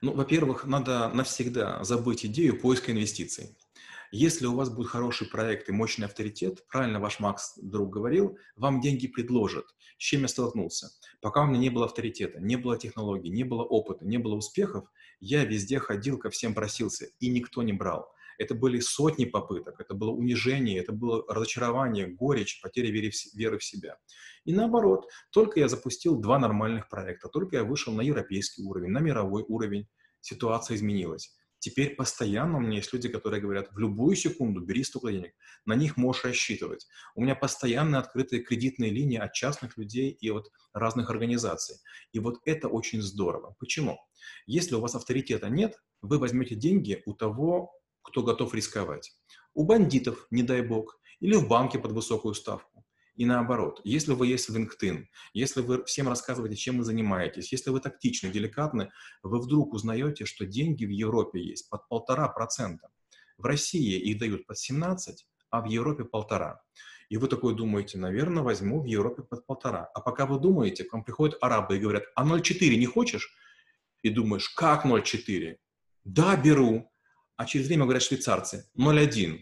Ну, 0.00 0.12
во-первых, 0.12 0.64
надо 0.64 1.08
навсегда 1.08 1.82
забыть 1.84 2.24
идею 2.24 2.58
поиска 2.58 2.92
инвестиций. 2.92 3.56
Если 4.12 4.46
у 4.46 4.54
вас 4.54 4.70
будет 4.70 4.88
хороший 4.88 5.28
проект 5.28 5.68
и 5.68 5.72
мощный 5.72 6.06
авторитет, 6.06 6.66
правильно 6.68 7.00
ваш 7.00 7.20
Макс 7.20 7.58
друг 7.60 7.90
говорил, 7.90 8.38
вам 8.54 8.80
деньги 8.80 9.08
предложат. 9.08 9.66
С 9.98 10.02
чем 10.02 10.22
я 10.22 10.28
столкнулся? 10.28 10.88
Пока 11.20 11.42
у 11.42 11.46
меня 11.46 11.58
не 11.58 11.70
было 11.70 11.86
авторитета, 11.86 12.40
не 12.40 12.56
было 12.56 12.78
технологий, 12.78 13.30
не 13.30 13.44
было 13.44 13.64
опыта, 13.64 14.06
не 14.06 14.18
было 14.18 14.36
успехов, 14.36 14.88
я 15.20 15.44
везде 15.44 15.80
ходил, 15.80 16.18
ко 16.18 16.30
всем 16.30 16.54
просился, 16.54 17.08
и 17.18 17.28
никто 17.28 17.62
не 17.62 17.72
брал. 17.72 18.08
Это 18.38 18.54
были 18.54 18.80
сотни 18.80 19.24
попыток, 19.24 19.80
это 19.80 19.94
было 19.94 20.10
унижение, 20.10 20.78
это 20.78 20.92
было 20.92 21.24
разочарование, 21.28 22.06
горечь, 22.06 22.60
потеря 22.60 22.90
веры 22.90 23.10
в, 23.10 23.36
веры 23.36 23.58
в 23.58 23.64
себя. 23.64 23.96
И 24.44 24.52
наоборот, 24.52 25.06
только 25.30 25.60
я 25.60 25.68
запустил 25.68 26.16
два 26.16 26.38
нормальных 26.38 26.88
проекта, 26.88 27.28
только 27.28 27.56
я 27.56 27.64
вышел 27.64 27.92
на 27.92 28.02
европейский 28.02 28.62
уровень, 28.62 28.90
на 28.90 29.00
мировой 29.00 29.44
уровень, 29.46 29.88
ситуация 30.20 30.76
изменилась. 30.76 31.36
Теперь 31.58 31.96
постоянно 31.96 32.58
у 32.58 32.60
меня 32.60 32.76
есть 32.76 32.92
люди, 32.92 33.08
которые 33.08 33.40
говорят, 33.40 33.72
в 33.72 33.78
любую 33.78 34.14
секунду 34.14 34.60
бери 34.60 34.84
столько 34.84 35.10
денег, 35.10 35.32
на 35.64 35.74
них 35.74 35.96
можешь 35.96 36.24
рассчитывать. 36.24 36.86
У 37.14 37.22
меня 37.22 37.34
постоянно 37.34 37.98
открытые 37.98 38.42
кредитные 38.42 38.90
линии 38.90 39.18
от 39.18 39.32
частных 39.32 39.76
людей 39.76 40.10
и 40.10 40.30
от 40.30 40.50
разных 40.72 41.10
организаций. 41.10 41.76
И 42.12 42.18
вот 42.18 42.36
это 42.44 42.68
очень 42.68 43.02
здорово. 43.02 43.56
Почему? 43.58 43.98
Если 44.46 44.74
у 44.74 44.80
вас 44.80 44.94
авторитета 44.94 45.48
нет, 45.48 45.80
вы 46.02 46.18
возьмете 46.18 46.54
деньги 46.54 47.02
у 47.06 47.14
того, 47.14 47.72
кто 48.06 48.22
готов 48.22 48.54
рисковать. 48.54 49.12
У 49.54 49.64
бандитов, 49.64 50.26
не 50.30 50.42
дай 50.42 50.62
бог, 50.62 50.98
или 51.20 51.34
в 51.34 51.48
банке 51.48 51.78
под 51.78 51.92
высокую 51.92 52.34
ставку. 52.34 52.84
И 53.16 53.24
наоборот, 53.24 53.80
если 53.82 54.12
вы 54.12 54.26
есть 54.26 54.48
в 54.50 54.56
LinkedIn, 54.56 55.06
если 55.32 55.62
вы 55.62 55.84
всем 55.84 56.08
рассказываете, 56.08 56.56
чем 56.56 56.78
вы 56.78 56.84
занимаетесь, 56.84 57.50
если 57.50 57.70
вы 57.70 57.80
тактичны, 57.80 58.28
деликатны, 58.28 58.90
вы 59.22 59.40
вдруг 59.40 59.72
узнаете, 59.72 60.26
что 60.26 60.44
деньги 60.44 60.84
в 60.84 60.90
Европе 60.90 61.40
есть 61.40 61.70
под 61.70 61.88
полтора 61.88 62.28
процента. 62.28 62.90
В 63.38 63.46
России 63.46 63.98
их 63.98 64.18
дают 64.18 64.46
под 64.46 64.58
17, 64.58 65.26
а 65.50 65.62
в 65.62 65.64
Европе 65.64 66.04
полтора. 66.04 66.60
И 67.08 67.16
вы 67.16 67.28
такой 67.28 67.54
думаете, 67.54 67.96
наверное, 67.98 68.42
возьму 68.42 68.82
в 68.82 68.84
Европе 68.84 69.22
под 69.22 69.46
полтора. 69.46 69.88
А 69.94 70.00
пока 70.00 70.26
вы 70.26 70.38
думаете, 70.38 70.84
к 70.84 70.92
вам 70.92 71.02
приходят 71.02 71.38
арабы 71.40 71.76
и 71.76 71.80
говорят, 71.80 72.04
а 72.14 72.26
0,4 72.26 72.76
не 72.76 72.86
хочешь? 72.86 73.34
И 74.02 74.10
думаешь, 74.10 74.50
как 74.50 74.84
0,4? 74.84 75.56
Да, 76.04 76.36
беру 76.36 76.90
а 77.36 77.46
через 77.46 77.66
время 77.66 77.84
говорят 77.84 78.02
швейцарцы 78.02 78.68
0,1. 78.78 79.40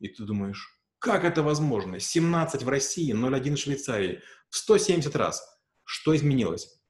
И 0.00 0.08
ты 0.08 0.24
думаешь, 0.24 0.80
как 0.98 1.24
это 1.24 1.42
возможно? 1.42 1.98
17 1.98 2.62
в 2.62 2.68
России, 2.68 3.14
0,1 3.14 3.54
в 3.54 3.58
Швейцарии. 3.58 4.22
В 4.50 4.56
170 4.56 5.14
раз. 5.16 5.42
Что 5.84 6.14
изменилось? 6.14 6.80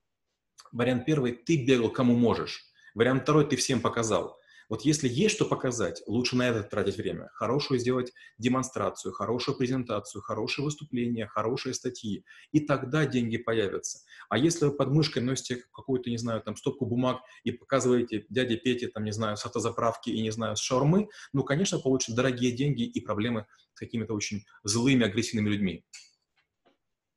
Вариант 0.72 1.04
первый, 1.06 1.32
ты 1.32 1.64
бегал 1.64 1.90
кому 1.90 2.16
можешь. 2.16 2.64
Вариант 2.94 3.22
второй, 3.22 3.48
ты 3.48 3.56
всем 3.56 3.80
показал. 3.80 4.39
Вот 4.70 4.82
если 4.82 5.08
есть 5.08 5.34
что 5.34 5.44
показать, 5.44 6.00
лучше 6.06 6.36
на 6.36 6.48
это 6.48 6.62
тратить 6.62 6.96
время. 6.96 7.28
Хорошую 7.34 7.80
сделать 7.80 8.12
демонстрацию, 8.38 9.12
хорошую 9.12 9.58
презентацию, 9.58 10.22
хорошее 10.22 10.64
выступление, 10.64 11.26
хорошие 11.26 11.74
статьи. 11.74 12.24
И 12.52 12.60
тогда 12.60 13.04
деньги 13.04 13.36
появятся. 13.36 13.98
А 14.28 14.38
если 14.38 14.66
вы 14.66 14.72
под 14.72 14.90
мышкой 14.90 15.24
носите 15.24 15.64
какую-то, 15.74 16.08
не 16.08 16.18
знаю, 16.18 16.40
там, 16.40 16.56
стопку 16.56 16.86
бумаг 16.86 17.20
и 17.42 17.50
показываете 17.50 18.24
дяде 18.30 18.56
Пете, 18.56 18.86
там, 18.86 19.04
не 19.04 19.12
знаю, 19.12 19.36
с 19.36 19.44
автозаправки 19.44 20.08
и, 20.08 20.22
не 20.22 20.30
знаю, 20.30 20.54
с 20.54 20.60
шаурмы, 20.60 21.08
ну, 21.32 21.42
конечно, 21.42 21.80
получат 21.80 22.14
дорогие 22.14 22.52
деньги 22.52 22.84
и 22.84 23.00
проблемы 23.00 23.46
с 23.74 23.80
какими-то 23.80 24.14
очень 24.14 24.44
злыми, 24.62 25.04
агрессивными 25.04 25.48
людьми. 25.48 25.84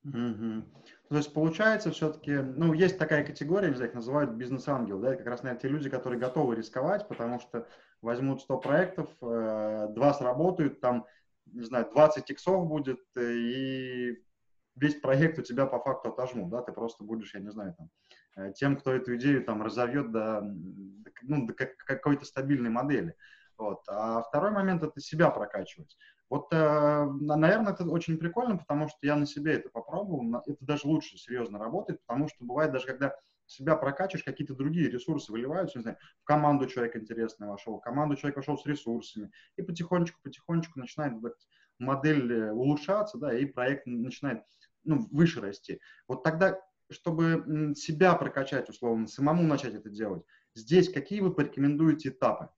Mm-hmm. 0.06 0.64
То 1.14 1.18
есть 1.18 1.32
получается 1.32 1.92
все-таки, 1.92 2.32
ну, 2.32 2.74
есть 2.74 2.98
такая 2.98 3.24
категория, 3.24 3.68
не 3.70 3.76
знаю, 3.76 3.92
их 3.92 3.96
называют 3.96 4.32
бизнес-ангел, 4.32 4.98
да, 5.00 5.16
как 5.16 5.28
раз, 5.28 5.44
наверное, 5.44 5.62
те 5.62 5.68
люди, 5.68 5.88
которые 5.88 6.20
готовы 6.20 6.56
рисковать, 6.56 7.08
потому 7.08 7.40
что 7.40 7.68
возьмут 8.02 8.42
100 8.42 8.58
проектов, 8.58 9.10
э, 9.22 9.90
два 9.92 10.16
сработают, 10.16 10.82
там, 10.82 11.06
не 11.46 11.62
знаю, 11.62 11.88
20 11.94 12.32
иксов 12.32 12.66
будет, 12.66 13.00
э, 13.16 13.32
и 13.32 14.24
весь 14.76 14.96
проект 14.96 15.38
у 15.38 15.44
тебя 15.44 15.68
по 15.68 15.78
факту 15.78 16.10
отожмут, 16.10 16.50
да, 16.50 16.64
ты 16.64 16.72
просто 16.72 17.04
будешь, 17.04 17.36
я 17.36 17.42
не 17.42 17.52
знаю, 17.52 17.76
там, 17.78 17.90
э, 18.36 18.54
тем, 18.54 18.76
кто 18.76 18.92
эту 18.92 19.16
идею 19.16 19.46
там 19.46 19.62
разовьет 19.62 20.12
до, 20.12 20.42
ну, 21.22 21.46
до 21.46 21.54
какой-то 21.54 22.26
стабильной 22.26 22.72
модели. 22.72 23.16
Вот. 23.56 23.84
А 23.88 24.24
второй 24.24 24.50
момент– 24.50 24.82
это 24.84 25.00
себя 25.00 25.30
прокачивать. 25.30 25.96
Вот, 26.30 26.48
э, 26.52 27.06
наверное, 27.20 27.74
это 27.74 27.86
очень 27.86 28.18
прикольно, 28.18 28.58
потому 28.58 28.88
что 28.88 28.98
я 29.02 29.16
на 29.16 29.26
себе 29.26 29.54
это 29.54 29.70
попробовал. 29.70 30.42
Это 30.46 30.58
даже 30.62 30.88
лучше 30.88 31.18
серьезно 31.18 31.60
работает, 31.60 32.02
потому 32.06 32.28
что 32.28 32.44
бывает 32.44 32.72
даже, 32.72 32.88
когда 32.88 33.16
себя 33.46 33.76
прокачиваешь, 33.76 34.24
какие-то 34.24 34.56
другие 34.56 34.90
ресурсы 34.90 35.32
выливаются, 35.32 35.78
не 35.78 35.84
знаю, 35.84 35.98
в 36.22 36.26
команду 36.26 36.66
человек 36.68 36.96
интересный 36.96 37.48
вошел, 37.48 37.78
в 37.78 37.82
команду 37.82 38.16
человек 38.16 38.38
вошел 38.38 38.58
с 38.58 38.66
ресурсами, 38.66 39.32
и 39.58 39.62
потихонечку-потихонечку 39.62 40.80
начинает 40.80 41.14
модель 41.80 42.32
э, 42.32 42.52
улучшаться, 42.52 43.18
да, 43.18 43.38
и 43.38 43.46
проект 43.46 43.86
начинает 43.86 44.44
ну, 44.84 45.08
выше 45.12 45.42
расти. 45.42 45.80
Вот 46.08 46.24
тогда, 46.24 46.60
чтобы 46.90 47.74
себя 47.76 48.16
прокачать, 48.16 48.70
условно, 48.70 49.08
самому 49.08 49.44
начать 49.44 49.74
это 49.74 49.90
делать, 49.90 50.24
здесь 50.56 50.92
какие 50.92 51.20
вы 51.20 51.34
порекомендуете 51.34 52.10
этапы? 52.10 52.50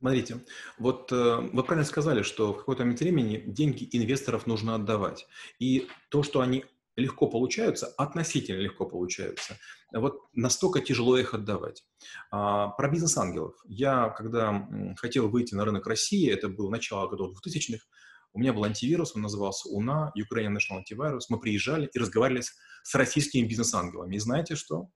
Смотрите, 0.00 0.42
вот 0.78 1.12
э, 1.12 1.36
вы 1.52 1.62
правильно 1.62 1.86
сказали, 1.86 2.22
что 2.22 2.54
в 2.54 2.58
какой-то 2.58 2.82
момент 2.82 3.00
времени 3.00 3.44
деньги 3.46 3.86
инвесторов 3.92 4.46
нужно 4.46 4.74
отдавать. 4.74 5.26
И 5.58 5.88
то, 6.08 6.22
что 6.22 6.40
они 6.40 6.64
легко 6.96 7.28
получаются, 7.28 7.86
относительно 7.98 8.60
легко 8.60 8.86
получаются, 8.86 9.58
вот 9.92 10.22
настолько 10.32 10.80
тяжело 10.80 11.18
их 11.18 11.34
отдавать. 11.34 11.84
А, 12.30 12.68
про 12.68 12.88
бизнес-ангелов. 12.88 13.54
Я, 13.66 14.08
когда 14.08 14.66
хотел 14.96 15.28
выйти 15.28 15.54
на 15.54 15.66
рынок 15.66 15.86
России, 15.86 16.30
это 16.30 16.48
было 16.48 16.70
начало 16.70 17.06
годов 17.06 17.32
2000-х, 17.32 17.84
у 18.32 18.38
меня 18.38 18.52
был 18.52 18.64
антивирус, 18.64 19.16
он 19.16 19.22
назывался 19.22 19.68
УНА, 19.68 20.12
Ukrainian 20.16 20.56
National 20.56 20.80
Antivirus. 20.80 21.22
Мы 21.28 21.40
приезжали 21.40 21.90
и 21.92 21.98
разговаривали 21.98 22.42
с, 22.42 22.54
с 22.84 22.94
российскими 22.94 23.46
бизнес-ангелами. 23.46 24.14
И 24.16 24.20
знаете 24.20 24.54
что? 24.54 24.88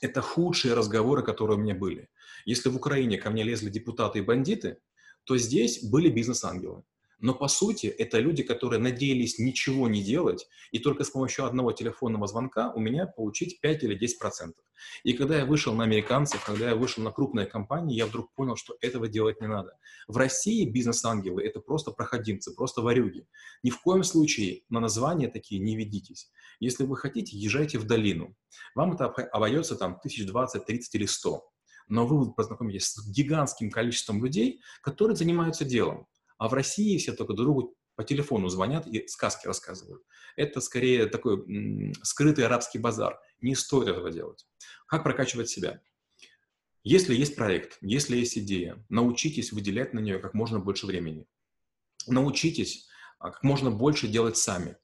Это 0.00 0.20
худшие 0.20 0.74
разговоры, 0.74 1.22
которые 1.22 1.58
у 1.58 1.60
меня 1.60 1.74
были. 1.74 2.08
Если 2.44 2.68
в 2.68 2.76
Украине 2.76 3.18
ко 3.18 3.30
мне 3.30 3.42
лезли 3.42 3.70
депутаты 3.70 4.20
и 4.20 4.22
бандиты, 4.22 4.78
то 5.24 5.36
здесь 5.36 5.84
были 5.84 6.08
бизнес-ангелы. 6.08 6.82
Но 7.20 7.34
по 7.34 7.48
сути 7.48 7.86
это 7.86 8.18
люди, 8.18 8.42
которые 8.42 8.80
надеялись 8.80 9.38
ничего 9.38 9.88
не 9.88 10.02
делать 10.02 10.48
и 10.72 10.78
только 10.78 11.04
с 11.04 11.10
помощью 11.10 11.44
одного 11.44 11.72
телефонного 11.72 12.26
звонка 12.26 12.72
у 12.72 12.80
меня 12.80 13.06
получить 13.06 13.60
5 13.60 13.84
или 13.84 13.94
10 13.94 14.18
процентов. 14.18 14.64
И 15.04 15.12
когда 15.12 15.36
я 15.38 15.44
вышел 15.44 15.74
на 15.74 15.84
американцев, 15.84 16.42
когда 16.44 16.70
я 16.70 16.76
вышел 16.76 17.02
на 17.02 17.10
крупные 17.10 17.46
компании, 17.46 17.94
я 17.94 18.06
вдруг 18.06 18.32
понял, 18.34 18.56
что 18.56 18.76
этого 18.80 19.08
делать 19.08 19.40
не 19.40 19.46
надо. 19.46 19.78
В 20.08 20.16
России 20.16 20.64
бизнес-ангелы— 20.64 21.42
это 21.44 21.60
просто 21.60 21.90
проходимцы, 21.90 22.54
просто 22.54 22.80
варюги. 22.80 23.26
Ни 23.62 23.70
в 23.70 23.80
коем 23.82 24.02
случае 24.02 24.62
на 24.70 24.80
названия 24.80 25.28
такие 25.28 25.60
не 25.60 25.76
ведитесь. 25.76 26.30
Если 26.58 26.84
вы 26.84 26.96
хотите, 26.96 27.36
езжайте 27.36 27.78
в 27.78 27.84
долину. 27.84 28.34
Вам 28.74 28.92
это 28.92 29.06
обойдется 29.06 29.76
там 29.76 30.00
тысяч 30.00 30.26
двадцать, 30.26 30.64
тридцать 30.64 30.94
или 30.94 31.06
сто. 31.06 31.50
Но 31.88 32.06
вы 32.06 32.32
познакомитесь 32.32 32.86
с 32.86 33.10
гигантским 33.10 33.70
количеством 33.70 34.24
людей, 34.24 34.60
которые 34.82 35.16
занимаются 35.16 35.64
делом. 35.64 36.06
А 36.40 36.48
в 36.48 36.54
России 36.54 36.96
все 36.96 37.12
только 37.12 37.34
другу 37.34 37.76
по 37.96 38.02
телефону 38.02 38.48
звонят 38.48 38.86
и 38.86 39.06
сказки 39.08 39.46
рассказывают. 39.46 40.02
Это 40.36 40.62
скорее 40.62 41.04
такой 41.04 41.92
скрытый 42.02 42.46
арабский 42.46 42.78
базар. 42.78 43.20
Не 43.42 43.54
стоит 43.54 43.88
этого 43.88 44.10
делать. 44.10 44.46
Как 44.86 45.02
прокачивать 45.02 45.50
себя? 45.50 45.82
Если 46.82 47.14
есть 47.14 47.36
проект, 47.36 47.76
если 47.82 48.16
есть 48.16 48.38
идея, 48.38 48.82
научитесь 48.88 49.52
выделять 49.52 49.92
на 49.92 49.98
нее 49.98 50.18
как 50.18 50.32
можно 50.32 50.58
больше 50.58 50.86
времени. 50.86 51.26
Научитесь 52.06 52.88
а, 53.18 53.32
как 53.32 53.42
можно 53.42 53.70
больше 53.70 54.08
делать 54.08 54.38
сами. 54.38 54.78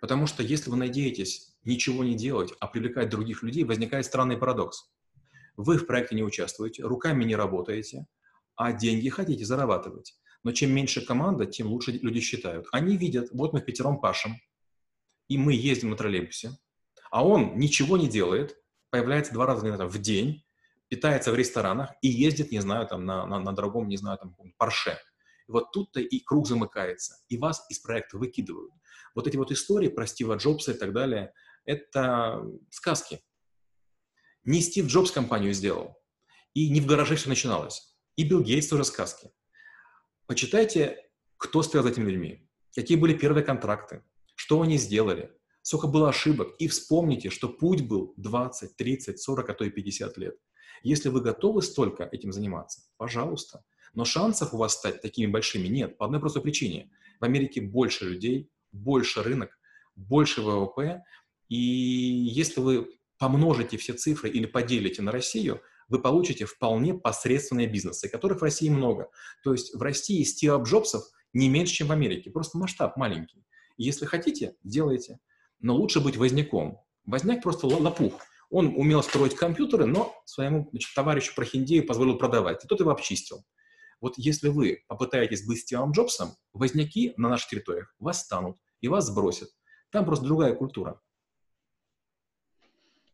Потому 0.00 0.28
что 0.28 0.44
если 0.44 0.70
вы 0.70 0.76
надеетесь 0.76 1.56
ничего 1.64 2.04
не 2.04 2.14
делать, 2.14 2.52
а 2.60 2.68
привлекать 2.68 3.10
других 3.10 3.42
людей, 3.42 3.64
возникает 3.64 4.06
странный 4.06 4.36
парадокс. 4.36 4.88
Вы 5.56 5.76
в 5.76 5.86
проекте 5.86 6.14
не 6.14 6.22
участвуете, 6.22 6.84
руками 6.84 7.24
не 7.24 7.34
работаете, 7.34 8.06
а 8.54 8.72
деньги 8.72 9.08
хотите 9.08 9.44
зарабатывать. 9.44 10.14
Но 10.42 10.52
чем 10.52 10.72
меньше 10.72 11.04
команда, 11.04 11.46
тем 11.46 11.68
лучше 11.68 11.92
люди 11.92 12.20
считают. 12.20 12.66
Они 12.72 12.96
видят, 12.96 13.28
вот 13.32 13.52
мы 13.52 13.60
пятером 13.60 14.00
пашем, 14.00 14.36
и 15.28 15.36
мы 15.38 15.52
ездим 15.52 15.90
на 15.90 15.96
троллейбусе, 15.96 16.58
а 17.10 17.26
он 17.26 17.58
ничего 17.58 17.96
не 17.96 18.08
делает, 18.08 18.56
появляется 18.90 19.32
два 19.32 19.46
раза 19.46 19.86
в 19.86 19.98
день, 19.98 20.44
питается 20.88 21.30
в 21.30 21.36
ресторанах 21.36 21.92
и 22.02 22.08
ездит, 22.08 22.50
не 22.50 22.60
знаю, 22.60 22.86
там 22.86 23.04
на, 23.04 23.26
на, 23.26 23.38
на 23.38 23.52
дорогом, 23.52 23.88
не 23.88 23.96
знаю, 23.96 24.18
там, 24.18 24.34
Порше. 24.58 24.98
И 25.46 25.52
вот 25.52 25.70
тут-то 25.72 26.00
и 26.00 26.20
круг 26.20 26.48
замыкается, 26.48 27.16
и 27.28 27.36
вас 27.36 27.64
из 27.68 27.78
проекта 27.78 28.18
выкидывают. 28.18 28.72
Вот 29.14 29.26
эти 29.26 29.36
вот 29.36 29.52
истории 29.52 29.88
про 29.88 30.06
Стива 30.06 30.34
Джобса 30.36 30.72
и 30.72 30.74
так 30.74 30.92
далее, 30.92 31.32
это 31.64 32.44
сказки. 32.70 33.20
Не 34.44 34.60
Стив 34.60 34.86
Джобс 34.86 35.10
компанию 35.10 35.52
сделал, 35.52 35.96
и 36.54 36.70
не 36.70 36.80
в 36.80 36.86
гараже 36.86 37.16
все 37.16 37.28
начиналось. 37.28 37.94
И 38.16 38.24
Билл 38.24 38.42
Гейтс 38.42 38.68
тоже 38.68 38.84
сказки. 38.84 39.30
Почитайте, 40.30 40.96
кто 41.38 41.60
стоял 41.60 41.82
за 41.82 41.90
этими 41.90 42.08
людьми, 42.08 42.48
какие 42.72 42.96
были 42.96 43.14
первые 43.14 43.42
контракты, 43.42 44.04
что 44.36 44.62
они 44.62 44.78
сделали, 44.78 45.32
сколько 45.60 45.88
было 45.88 46.08
ошибок, 46.08 46.54
и 46.60 46.68
вспомните, 46.68 47.30
что 47.30 47.48
путь 47.48 47.82
был 47.82 48.14
20, 48.16 48.76
30, 48.76 49.18
40, 49.20 49.50
а 49.50 49.54
то 49.54 49.64
и 49.64 49.70
50 49.70 50.18
лет. 50.18 50.36
Если 50.84 51.08
вы 51.08 51.20
готовы 51.20 51.62
столько 51.62 52.08
этим 52.12 52.30
заниматься, 52.30 52.82
пожалуйста. 52.96 53.64
Но 53.92 54.04
шансов 54.04 54.54
у 54.54 54.56
вас 54.56 54.74
стать 54.74 55.02
такими 55.02 55.26
большими 55.26 55.66
нет, 55.66 55.98
по 55.98 56.06
одной 56.06 56.20
простой 56.20 56.42
причине. 56.42 56.92
В 57.18 57.24
Америке 57.24 57.60
больше 57.60 58.04
людей, 58.04 58.52
больше 58.70 59.24
рынок, 59.24 59.58
больше 59.96 60.42
ВВП, 60.42 61.02
и 61.48 61.56
если 61.56 62.60
вы 62.60 62.88
помножите 63.18 63.76
все 63.78 63.94
цифры 63.94 64.30
или 64.30 64.46
поделите 64.46 65.02
на 65.02 65.10
Россию, 65.10 65.60
вы 65.90 66.00
получите 66.00 66.46
вполне 66.46 66.94
посредственные 66.94 67.66
бизнесы, 67.66 68.08
которых 68.08 68.40
в 68.40 68.42
России 68.42 68.70
много. 68.70 69.10
То 69.44 69.52
есть 69.52 69.74
в 69.74 69.82
России 69.82 70.22
Стива 70.22 70.62
Джобсов 70.62 71.02
не 71.32 71.48
меньше, 71.48 71.74
чем 71.74 71.88
в 71.88 71.92
Америке, 71.92 72.30
просто 72.30 72.56
масштаб 72.56 72.96
маленький. 72.96 73.44
Если 73.76 74.06
хотите, 74.06 74.54
делайте. 74.62 75.18
Но 75.58 75.74
лучше 75.74 76.00
быть 76.00 76.16
возняком. 76.16 76.80
Возняк 77.04 77.42
просто 77.42 77.66
лопух. 77.66 78.14
Он 78.50 78.74
умел 78.76 79.02
строить 79.02 79.34
компьютеры, 79.34 79.86
но 79.86 80.14
своему 80.24 80.68
значит, 80.70 80.94
товарищу 80.94 81.34
Прохиндею 81.34 81.86
позволил 81.86 82.18
продавать. 82.18 82.64
И 82.64 82.68
тот 82.68 82.80
его 82.80 82.90
обчистил. 82.90 83.44
Вот 84.00 84.14
если 84.16 84.48
вы 84.48 84.84
попытаетесь 84.88 85.46
быть 85.46 85.60
Стивом 85.60 85.92
Джобсом, 85.92 86.34
возняки 86.52 87.14
на 87.16 87.28
наших 87.28 87.50
территориях 87.50 87.94
восстанут 87.98 88.56
и 88.80 88.88
вас 88.88 89.06
сбросят. 89.06 89.50
Там 89.90 90.04
просто 90.04 90.24
другая 90.24 90.54
культура. 90.54 91.00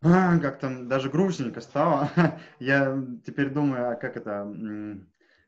А, 0.02 0.38
как-то 0.38 0.84
даже 0.84 1.10
грустненько 1.10 1.60
стало. 1.60 2.10
Я 2.58 3.02
теперь 3.24 3.50
думаю, 3.50 3.90
а 3.90 3.94
как 3.96 4.16
это, 4.16 4.42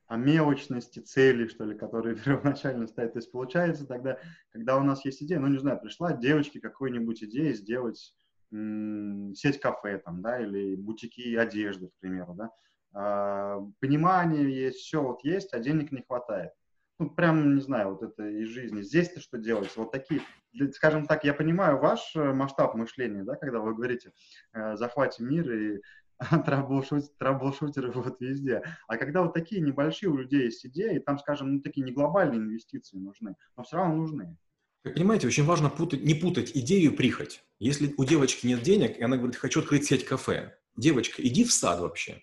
о 0.08 0.16
мелочности 0.16 1.00
цели, 1.00 1.46
что 1.48 1.64
ли, 1.64 1.76
которые 1.76 2.16
первоначально 2.24 2.86
ставят. 2.86 3.12
То 3.12 3.18
есть 3.18 3.30
получается 3.30 3.86
тогда, 3.86 4.18
когда 4.50 4.76
у 4.78 4.82
нас 4.82 5.04
есть 5.04 5.22
идея, 5.22 5.38
ну, 5.38 5.48
не 5.48 5.58
знаю, 5.58 5.78
пришла 5.78 6.12
девочке 6.12 6.60
какой-нибудь 6.60 7.22
идея 7.24 7.52
сделать 7.52 8.14
сеть 8.50 9.60
кафе 9.60 9.98
там, 9.98 10.22
да, 10.22 10.40
или 10.40 10.74
бутики 10.74 11.36
одежды, 11.36 11.88
к 11.88 11.98
примеру, 12.00 12.34
да, 12.34 12.50
а, 12.94 13.60
понимание 13.80 14.50
есть, 14.50 14.78
все 14.78 15.02
вот 15.02 15.22
есть, 15.22 15.52
а 15.52 15.58
денег 15.58 15.92
не 15.92 16.02
хватает. 16.02 16.52
Ну, 16.98 17.10
прям, 17.10 17.54
не 17.54 17.60
знаю, 17.60 17.90
вот 17.90 18.02
это 18.02 18.28
из 18.28 18.48
жизни. 18.48 18.82
Здесь-то 18.82 19.20
что 19.20 19.38
делать? 19.38 19.70
Вот 19.76 19.92
такие, 19.92 20.20
скажем 20.72 21.06
так, 21.06 21.24
я 21.24 21.32
понимаю 21.32 21.78
ваш 21.78 22.16
э, 22.16 22.32
масштаб 22.32 22.74
мышления, 22.74 23.22
да, 23.22 23.36
когда 23.36 23.60
вы 23.60 23.74
говорите, 23.74 24.12
э, 24.52 24.74
захватим 24.76 25.28
мир 25.28 25.50
и 25.52 25.80
траблшутеры 26.44 27.92
вот 27.92 28.20
везде. 28.20 28.64
А 28.88 28.96
когда 28.96 29.22
вот 29.22 29.32
такие 29.32 29.60
небольшие 29.60 30.10
у 30.10 30.16
людей 30.16 30.46
есть 30.46 30.66
идеи, 30.66 30.98
там, 30.98 31.18
скажем, 31.18 31.54
ну, 31.54 31.60
такие 31.60 31.84
не 31.84 31.92
глобальные 31.92 32.40
инвестиции 32.40 32.96
нужны, 32.96 33.36
но 33.56 33.62
все 33.62 33.76
равно 33.76 33.94
нужны. 33.94 34.36
Вы 34.82 34.92
понимаете, 34.92 35.28
очень 35.28 35.44
важно 35.44 35.70
путать, 35.70 36.02
не 36.04 36.14
путать 36.14 36.50
идею 36.56 36.92
и 36.92 36.96
прихоть. 36.96 37.44
Если 37.60 37.94
у 37.96 38.04
девочки 38.04 38.46
нет 38.46 38.62
денег, 38.62 38.98
и 38.98 39.02
она 39.02 39.16
говорит, 39.16 39.36
хочу 39.36 39.60
открыть 39.60 39.84
сеть 39.84 40.04
кафе. 40.04 40.58
Девочка, 40.76 41.22
иди 41.22 41.44
в 41.44 41.52
сад 41.52 41.80
вообще. 41.80 42.22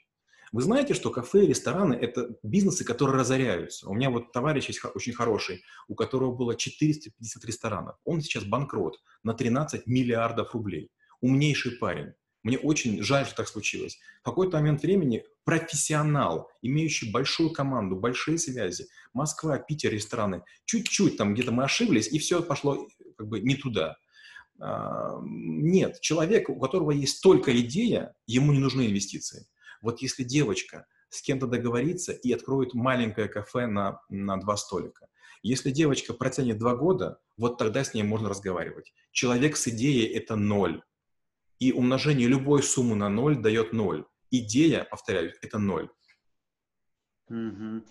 Вы 0.56 0.62
знаете, 0.62 0.94
что 0.94 1.10
кафе 1.10 1.44
и 1.44 1.48
рестораны– 1.48 1.94
это 2.02 2.38
бизнесы, 2.42 2.86
которые 2.86 3.20
разоряются. 3.20 3.90
У 3.90 3.94
меня 3.94 4.10
вот 4.10 4.32
товарищ 4.32 4.68
есть 4.68 4.80
очень 4.96 5.12
хороший, 5.12 5.66
у 5.90 5.96
которого 5.96 6.34
было 6.34 6.56
450 6.56 7.44
ресторанов. 7.44 7.98
Он 8.06 8.22
сейчас 8.22 8.46
банкрот 8.46 9.02
на 9.22 9.34
13 9.34 9.86
миллиардов 9.86 10.54
рублей. 10.54 10.92
Умнейший 11.20 11.74
парень. 11.74 12.14
Мне 12.44 12.58
очень 12.58 13.04
жаль, 13.04 13.26
что 13.26 13.36
так 13.36 13.50
случилось. 13.50 14.00
В 14.22 14.24
какой-то 14.24 14.56
момент 14.56 14.82
времени 14.82 15.26
профессионал, 15.44 16.50
имеющий 16.62 17.12
большую 17.12 17.50
команду, 17.50 17.98
большие 17.98 18.38
связи, 18.38 18.88
Москва, 19.12 19.58
Питер, 19.58 19.92
рестораны, 19.92 20.44
чуть-чуть 20.64 21.18
там 21.18 21.34
где-то 21.34 21.52
мы 21.52 21.66
ошиблись, 21.66 22.08
и 22.08 22.18
все 22.18 22.42
пошло 22.42 22.88
как 23.18 23.28
бы 23.28 23.42
не 23.42 23.56
туда. 23.56 23.98
А, 24.62 25.20
нет, 25.22 26.00
человек, 26.00 26.50
у 26.50 26.58
которого 26.58 26.92
есть 26.92 27.22
только 27.22 27.60
идея, 27.60 28.16
ему 28.26 28.54
не 28.54 28.60
нужны 28.60 28.86
инвестиции. 28.88 29.48
Вот 29.82 30.02
если 30.02 30.24
девочка 30.24 30.86
с 31.10 31.22
кем-то 31.22 31.48
договорится 31.48 32.12
и 32.12 32.32
откроет 32.32 32.74
маленькое 32.74 33.28
кафе 33.28 33.68
на, 33.68 34.02
на 34.10 34.38
два 34.38 34.58
столика, 34.58 35.08
если 35.44 35.70
девочка 35.70 36.14
протянет 36.14 36.58
два 36.58 36.76
года, 36.76 37.20
вот 37.38 37.58
тогда 37.58 37.84
с 37.84 37.94
ней 37.94 38.04
можно 38.04 38.30
разговаривать. 38.30 38.94
Человек 39.12 39.58
с 39.58 39.68
идеей– 39.68 40.08
это 40.18 40.36
ноль. 40.36 40.82
И 41.60 41.72
умножение 41.72 42.28
любой 42.28 42.64
суммы 42.64 42.96
на 42.96 43.10
ноль 43.10 43.38
дает 43.38 43.72
ноль. 43.72 44.06
Идея, 44.32 44.86
повторяю, 44.90 45.34
это 45.42 45.60
ноль. 45.60 45.90
Угу. 47.30 47.84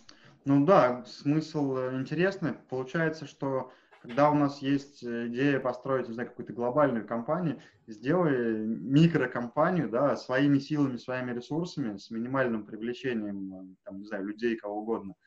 Ну 0.47 0.67
да, 0.67 1.05
смысл 1.07 1.77
э, 1.77 2.01
интересный. 2.01 2.55
Получается, 2.69 3.27
что 3.27 3.73
когда 4.05 4.31
у 4.31 4.35
нас 4.35 4.61
есть 4.61 5.03
э, 5.03 5.29
идея 5.29 5.59
построить, 5.59 6.09
не 6.09 6.13
знаю, 6.13 6.29
какую-то 6.29 6.53
глобальную 6.53 7.07
компанию, 7.07 7.63
сделай 7.87 8.59
микрокомпанию, 8.59 9.89
да, 9.89 10.15
своими 10.17 10.59
силами, 10.59 10.99
своими 10.99 11.33
ресурсами, 11.33 11.97
с 11.97 12.11
минимальным 12.11 12.67
привлечением, 12.67 13.55
э, 13.55 13.75
там, 13.83 14.01
не 14.01 14.05
знаю, 14.05 14.27
людей, 14.27 14.57
кого 14.57 14.81
угодно– 14.81 15.15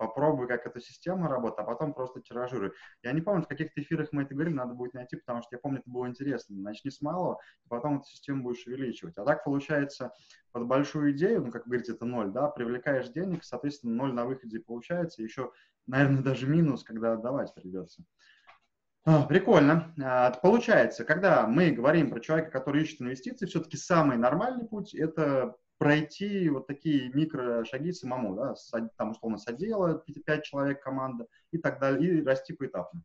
попробуй, 0.00 0.48
как 0.48 0.66
эта 0.66 0.80
система 0.80 1.28
работает, 1.28 1.58
а 1.60 1.70
потом 1.70 1.92
просто 1.92 2.22
тиражируй. 2.22 2.72
Я 3.02 3.12
не 3.12 3.20
помню, 3.20 3.42
в 3.42 3.48
каких 3.48 3.76
эфирах 3.76 4.08
мы 4.12 4.22
это 4.22 4.34
говорили, 4.34 4.54
надо 4.54 4.72
будет 4.72 4.94
найти, 4.94 5.16
потому 5.16 5.42
что 5.42 5.54
я 5.54 5.58
помню, 5.58 5.80
это 5.80 5.90
было 5.90 6.08
интересно. 6.08 6.56
Начни 6.56 6.90
с 6.90 7.02
малого, 7.02 7.38
и 7.66 7.68
потом 7.68 7.98
эту 7.98 8.06
систему 8.06 8.42
будешь 8.42 8.66
увеличивать. 8.66 9.18
А 9.18 9.26
так 9.26 9.44
получается, 9.44 10.10
под 10.52 10.66
большую 10.66 11.12
идею, 11.12 11.44
ну, 11.44 11.52
как 11.52 11.66
вы 11.66 11.72
говорите, 11.72 11.92
это 11.92 12.06
ноль, 12.06 12.32
да, 12.32 12.48
привлекаешь 12.48 13.10
денег, 13.10 13.44
соответственно, 13.44 13.94
ноль 13.94 14.14
на 14.14 14.24
выходе 14.24 14.58
получается, 14.60 15.22
еще, 15.22 15.52
наверное, 15.86 16.22
даже 16.22 16.46
минус, 16.46 16.82
когда 16.82 17.12
отдавать 17.12 17.54
придется. 17.54 18.02
А, 19.04 19.26
прикольно. 19.26 19.94
А, 20.02 20.30
получается, 20.30 21.04
когда 21.04 21.46
мы 21.46 21.72
говорим 21.72 22.08
про 22.08 22.20
человека, 22.20 22.50
который 22.50 22.84
ищет 22.84 23.02
инвестиции, 23.02 23.44
все-таки 23.44 23.76
самый 23.76 24.16
нормальный 24.16 24.66
путь– 24.66 24.94
это 24.96 25.56
пройти 25.80 26.50
вот 26.50 26.66
такие 26.66 27.08
микрошаги 27.14 27.92
самому, 27.92 28.36
да, 28.36 28.54
с, 28.54 28.70
там, 28.98 29.12
условно, 29.12 29.38
с 29.38 29.48
отдела 29.48 29.94
5 29.94 30.44
человек 30.44 30.82
команда 30.82 31.26
и 31.52 31.58
так 31.58 31.80
далее, 31.80 32.18
и 32.18 32.22
расти 32.22 32.52
поэтапно. 32.52 33.02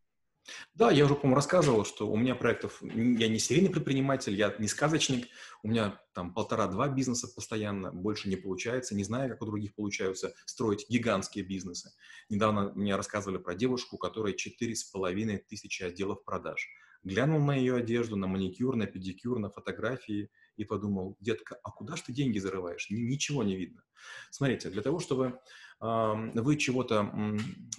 Да, 0.74 0.92
я 0.92 1.06
уже, 1.06 1.16
по-моему, 1.16 1.38
рассказывал, 1.38 1.86
что 1.86 2.12
у 2.12 2.18
меня 2.18 2.36
проектов, 2.36 2.84
я 2.84 3.30
не 3.30 3.40
серийный 3.40 3.70
предприниматель, 3.70 4.36
я 4.36 4.54
не 4.60 4.68
сказочник, 4.68 5.28
у 5.64 5.70
меня 5.70 6.02
там 6.14 6.34
полтора-два 6.34 6.90
бизнеса 6.90 7.30
постоянно, 7.34 7.94
больше 7.94 8.28
не 8.28 8.36
получается, 8.36 8.94
не 8.94 9.06
знаю, 9.06 9.30
как 9.30 9.42
у 9.42 9.46
других 9.46 9.74
получаются 9.74 10.34
строить 10.46 10.86
гигантские 10.90 11.46
бизнесы. 11.46 11.92
Недавно 12.30 12.74
мне 12.76 12.98
рассказывали 12.98 13.38
про 13.38 13.56
девушку, 13.56 13.96
у 13.96 14.00
которой 14.00 14.36
четыре 14.36 14.76
с 14.76 14.84
половиной 14.84 15.38
тысячи 15.38 15.82
отделов 15.82 16.26
продаж. 16.26 16.68
Глянул 17.04 17.40
на 17.40 17.56
ее 17.56 17.78
одежду, 17.78 18.18
на 18.18 18.28
маникюр, 18.28 18.76
на 18.76 18.86
педикюр, 18.86 19.40
на 19.40 19.50
фотографии– 19.50 20.30
и 20.58 20.66
подумал, 20.66 21.18
детка, 21.20 21.58
а 21.64 21.72
куда 21.72 21.96
ж 21.96 22.02
ты 22.02 22.14
деньги 22.14 22.40
зарываешь? 22.40 22.88
Ничего 22.90 23.44
не 23.44 23.56
видно. 23.56 23.84
Смотрите, 24.32 24.70
для 24.70 24.82
того, 24.82 25.00
чтобы 25.00 25.40
вы 25.80 26.58
чего-то 26.58 27.12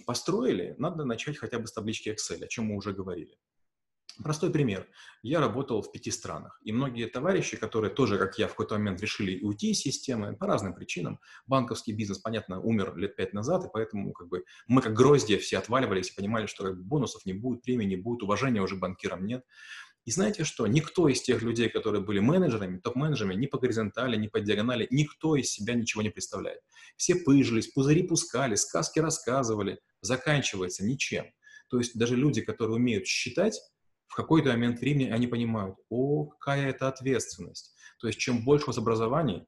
построили, 0.05 0.75
надо 0.77 1.05
начать 1.05 1.37
хотя 1.37 1.59
бы 1.59 1.67
с 1.67 1.73
таблички 1.73 2.09
Excel, 2.09 2.43
о 2.43 2.47
чем 2.47 2.65
мы 2.65 2.75
уже 2.75 2.93
говорили. 2.93 3.37
Простой 4.23 4.49
пример. 4.49 4.87
Я 5.21 5.39
работал 5.39 5.81
в 5.83 5.91
пяти 5.91 6.09
странах, 6.09 6.59
и 6.63 6.71
многие 6.71 7.05
товарищи, 7.05 7.55
которые 7.55 7.93
тоже, 7.93 8.17
как 8.17 8.39
я, 8.39 8.47
в 8.47 8.51
какой-то 8.51 8.75
момент 8.75 8.99
решили 8.99 9.43
уйти 9.43 9.71
из 9.71 9.79
системы 9.79 10.35
по 10.35 10.47
разным 10.47 10.73
причинам, 10.73 11.19
банковский 11.45 11.93
бизнес, 11.93 12.17
понятно, 12.17 12.59
умер 12.59 12.95
лет 12.95 13.15
пять 13.15 13.33
назад, 13.33 13.65
и 13.65 13.69
поэтому 13.71 14.13
как 14.13 14.27
бы, 14.27 14.43
мы 14.67 14.81
как 14.81 14.93
гроздья 14.93 15.37
все 15.37 15.59
отваливались 15.59 16.09
и 16.09 16.15
понимали, 16.15 16.47
что 16.47 16.63
как 16.63 16.77
бы, 16.77 16.83
бонусов 16.83 17.25
не 17.25 17.33
будет, 17.33 17.61
премий 17.61 17.85
не 17.85 17.95
будет, 17.95 18.23
уважения 18.23 18.61
уже 18.61 18.75
банкирам 18.75 19.23
нет. 19.23 19.45
И 20.07 20.11
знаете 20.11 20.45
что? 20.45 20.67
Никто 20.67 21.09
из 21.09 21.21
тех 21.21 21.41
людей, 21.41 21.67
которые 21.67 22.01
были 22.01 22.19
менеджерами, 22.19 22.79
топ-менеджерами, 22.79 23.35
ни 23.35 23.45
по 23.45 23.59
горизонтали, 23.59 24.15
ни 24.15 24.29
по 24.29 24.39
диагонали, 24.39 24.87
никто 24.89 25.35
из 25.35 25.51
себя 25.51 25.73
ничего 25.73 26.01
не 26.01 26.09
представляет. 26.09 26.61
Все 26.95 27.15
пыжились, 27.15 27.67
пузыри 27.67 28.03
пускали, 28.03 28.55
сказки 28.55 28.99
рассказывали. 28.99 29.81
Заканчивается 29.99 30.85
ничем. 30.85 31.25
То 31.69 31.79
есть 31.79 31.99
даже 31.99 32.15
люди, 32.15 32.39
которые 32.39 32.77
умеют 32.77 33.05
считать, 33.05 33.59
в 34.07 34.15
какой-то 34.15 34.47
момент 34.51 34.79
времени 34.79 35.09
они 35.09 35.27
понимают, 35.27 35.75
о, 35.89 36.27
какая 36.27 36.69
это 36.69 36.87
ответственность. 36.87 37.75
То 37.99 38.07
есть 38.07 38.17
чем 38.17 38.45
больше 38.45 38.63
у 38.63 38.67
вас 38.67 38.77
образований, 38.77 39.45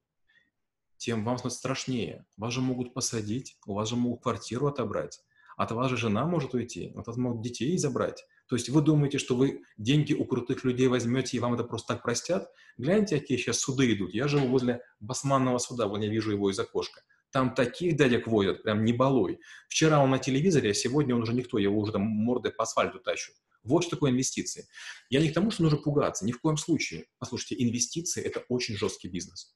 тем 0.98 1.24
вам 1.24 1.38
становится 1.38 1.60
страшнее. 1.60 2.26
Вас 2.36 2.52
же 2.52 2.60
могут 2.60 2.94
посадить, 2.94 3.56
у 3.66 3.76
вас 3.76 3.88
же 3.88 3.96
могут 3.96 4.24
квартиру 4.24 4.68
отобрать, 4.68 5.22
от 5.56 5.72
вас 5.72 5.90
же 5.90 5.96
жена 5.96 6.26
может 6.26 6.54
уйти, 6.54 6.92
от 6.98 7.08
вас 7.08 7.16
могут 7.16 7.42
детей 7.44 7.78
забрать. 7.78 8.26
То 8.50 8.56
есть 8.56 8.70
вы 8.70 8.82
думаете, 8.82 9.20
что 9.20 9.36
вы 9.36 9.62
деньги 9.78 10.14
у 10.14 10.26
крутых 10.26 10.64
людей 10.64 10.88
возьмете 10.88 11.38
и 11.38 11.40
вам 11.40 11.54
это 11.54 11.64
просто 11.64 11.94
так 11.94 12.02
простят? 12.02 12.52
Гляньте, 12.78 13.20
какие 13.20 13.38
сейчас 13.38 13.60
суды 13.60 13.94
идут. 13.94 14.12
Я 14.12 14.28
живу 14.28 14.48
возле 14.48 14.82
Басманного 15.00 15.60
суда, 15.60 15.88
вон 15.88 16.02
я 16.02 16.10
вижу 16.10 16.32
его 16.32 16.50
из 16.50 16.58
окошка. 16.58 17.02
Там 17.32 17.54
таких 17.54 17.96
дядек 17.96 18.26
возят, 18.26 18.64
прям 18.64 18.84
не 18.84 18.92
балуй. 18.92 19.40
Вчера 19.68 20.04
он 20.04 20.10
на 20.10 20.18
телевизоре, 20.18 20.72
а 20.72 20.74
сегодня 20.74 21.16
он 21.16 21.22
уже 21.22 21.34
никто, 21.36 21.60
его 21.60 21.80
уже 21.80 21.92
там 21.92 22.02
морды 22.02 22.50
по 22.50 22.64
асфальту 22.64 23.00
тащат. 23.00 23.36
Вот 23.64 23.84
что 23.84 23.92
такое 23.92 24.10
инвестиции. 24.10 24.68
Я 25.12 25.22
не 25.22 25.30
к 25.30 25.34
тому, 25.36 25.52
что 25.52 25.62
нужно 25.62 25.78
пугаться, 25.78 26.26
ни 26.26 26.32
в 26.32 26.42
коем 26.42 26.58
случае. 26.58 27.06
Послушайте, 27.20 27.64
инвестиции– 27.64 28.24
это 28.24 28.44
очень 28.50 28.76
жесткий 28.76 29.10
бизнес. 29.10 29.56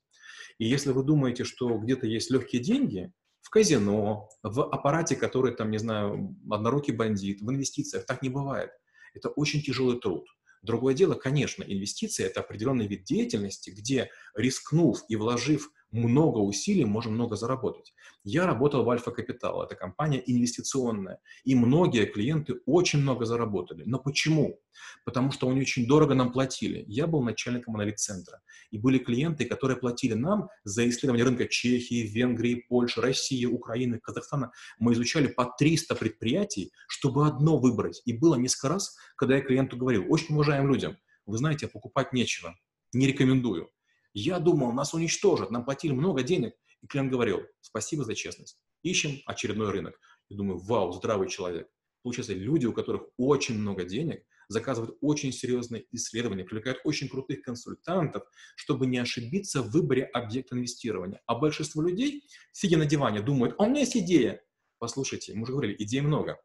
И 0.60 0.68
если 0.68 0.92
вы 0.92 1.02
думаете, 1.02 1.46
что 1.46 1.80
где-то 1.80 2.06
есть 2.06 2.30
легкие 2.30 2.62
деньги, 2.62 3.12
в 3.42 3.50
казино, 3.50 4.30
в 4.44 4.62
аппарате, 4.70 5.16
который 5.16 5.56
там, 5.56 5.72
не 5.72 5.80
знаю, 5.80 6.38
однорукий 6.50 6.94
бандит, 6.94 7.42
в 7.42 7.52
инвестициях, 7.52 8.06
так 8.06 8.22
не 8.22 8.30
бывает. 8.30 8.70
Это 9.14 9.30
очень 9.30 9.62
тяжелый 9.62 10.00
труд. 10.00 10.28
Другое 10.62 10.94
дело, 10.94 11.16
конечно, 11.16 11.64
инвестиции– 11.64 12.26
это 12.26 12.40
определенный 12.40 12.88
вид 12.88 13.04
деятельности, 13.04 13.70
где, 13.70 14.10
рискнув 14.34 15.04
и 15.10 15.16
вложив 15.18 15.70
много 15.94 16.40
усилий, 16.40 16.86
можем 16.86 17.14
много 17.14 17.36
заработать. 17.36 17.94
Я 18.24 18.46
работал 18.46 18.84
в 18.84 18.90
Альфа 18.90 19.12
Капитал, 19.12 19.64
это 19.64 19.76
компания 19.76 20.22
инвестиционная, 20.26 21.20
и 21.44 21.56
многие 21.56 22.06
клиенты 22.06 22.56
очень 22.66 23.00
много 23.00 23.26
заработали. 23.26 23.84
Но 23.86 24.00
почему? 24.00 24.60
Потому 25.06 25.32
что 25.32 25.50
они 25.50 25.62
очень 25.62 25.88
дорого 25.88 26.16
нам 26.16 26.32
платили. 26.32 26.84
Я 26.88 27.06
был 27.08 27.22
начальником 27.22 27.76
аналитцентра, 27.76 28.42
и 28.72 28.80
были 28.80 28.98
клиенты, 28.98 29.46
которые 29.46 29.78
платили 29.78 30.14
нам 30.14 30.50
за 30.64 30.90
исследование 30.90 31.26
рынка 31.26 31.48
Чехии, 31.48 32.08
Венгрии, 32.08 32.66
Польши, 32.68 33.00
России, 33.00 33.46
Украины, 33.46 34.00
Казахстана. 34.00 34.52
Мы 34.80 34.94
изучали 34.94 35.28
по 35.28 35.46
300 35.46 35.96
предприятий, 35.96 36.72
чтобы 36.88 37.28
одно 37.28 37.58
выбрать. 37.58 38.02
И 38.06 38.14
было 38.14 38.36
несколько 38.36 38.70
раз, 38.70 38.98
когда 39.16 39.36
я 39.36 39.42
клиенту 39.42 39.78
говорил, 39.78 40.06
очень 40.10 40.34
уважаемым 40.34 40.74
людям, 40.74 40.98
вы 41.26 41.38
знаете, 41.38 41.68
покупать 41.68 42.14
нечего, 42.14 42.56
не 42.94 43.08
рекомендую. 43.08 43.70
Я 44.14 44.40
думал, 44.40 44.72
нас 44.72 44.94
уничтожат, 44.94 45.52
нам 45.52 45.66
платили 45.66 45.92
много 45.92 46.24
денег. 46.24 46.54
И 46.82 46.88
клиент 46.88 47.12
говорил, 47.12 47.42
спасибо 47.62 48.04
за 48.04 48.16
честность. 48.16 48.60
Ищем 48.84 49.22
очередной 49.26 49.72
рынок. 49.72 50.00
И 50.30 50.36
думаю, 50.36 50.60
вау, 50.60 50.92
здравый 50.92 51.30
человек. 51.30 51.68
Получается, 52.04 52.34
люди, 52.34 52.66
у 52.66 52.74
которых 52.74 53.04
очень 53.18 53.58
много 53.58 53.86
денег, 53.86 54.24
заказывают 54.50 54.98
очень 55.02 55.32
серьезные 55.32 55.86
исследования, 55.92 56.44
привлекают 56.44 56.80
очень 56.84 57.08
крутых 57.08 57.42
консультантов, 57.42 58.24
чтобы 58.56 58.86
не 58.86 58.98
ошибиться 58.98 59.62
в 59.62 59.72
выборе 59.72 60.04
объекта 60.04 60.56
инвестирования. 60.56 61.22
А 61.26 61.36
большинство 61.36 61.82
людей, 61.82 62.24
сидя 62.52 62.78
на 62.78 62.86
диване, 62.86 63.22
думают, 63.22 63.56
а 63.58 63.64
у 63.64 63.70
меня 63.70 63.82
есть 63.82 63.96
идея. 63.96 64.44
Послушайте, 64.80 65.34
мы 65.34 65.44
уже 65.44 65.54
говорили, 65.54 65.76
идей 65.82 66.02
много. 66.02 66.38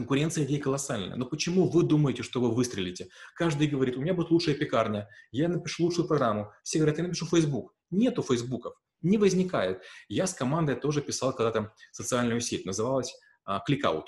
Конкуренция 0.00 0.44
идей 0.44 0.58
колоссальная. 0.58 1.14
Но 1.16 1.26
почему 1.26 1.68
вы 1.68 1.82
думаете, 1.82 2.22
что 2.22 2.40
вы 2.40 2.54
выстрелите? 2.54 3.10
Каждый 3.34 3.66
говорит, 3.66 3.98
у 3.98 4.00
меня 4.00 4.14
будет 4.14 4.30
лучшая 4.30 4.54
пекарня, 4.54 5.10
я 5.30 5.46
напишу 5.46 5.84
лучшую 5.84 6.08
программу. 6.08 6.50
Все 6.62 6.78
говорят, 6.78 6.96
я 6.96 7.04
напишу 7.04 7.26
Facebook. 7.26 7.74
Нету 7.90 8.22
Фейсбуков, 8.22 8.72
не 9.02 9.18
возникает. 9.18 9.82
Я 10.08 10.26
с 10.26 10.32
командой 10.32 10.74
тоже 10.74 11.02
писал 11.02 11.34
когда-то 11.34 11.74
социальную 11.92 12.40
сеть, 12.40 12.64
называлась 12.64 13.14
а, 13.44 13.62
ClickOut. 13.68 14.06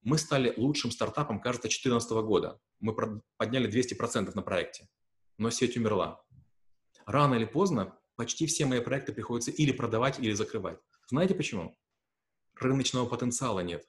Мы 0.00 0.16
стали 0.16 0.54
лучшим 0.56 0.90
стартапом, 0.90 1.38
кажется, 1.38 1.68
2014 1.68 2.10
года. 2.24 2.58
Мы 2.78 2.94
подняли 3.36 3.70
200% 3.70 4.30
на 4.34 4.40
проекте, 4.40 4.88
но 5.36 5.50
сеть 5.50 5.76
умерла. 5.76 6.22
Рано 7.04 7.34
или 7.34 7.44
поздно 7.44 7.94
почти 8.16 8.46
все 8.46 8.64
мои 8.64 8.80
проекты 8.80 9.12
приходится 9.12 9.50
или 9.50 9.72
продавать, 9.72 10.18
или 10.18 10.32
закрывать. 10.32 10.78
Знаете 11.10 11.34
почему? 11.34 11.76
Рыночного 12.58 13.04
потенциала 13.04 13.60
нет. 13.60 13.84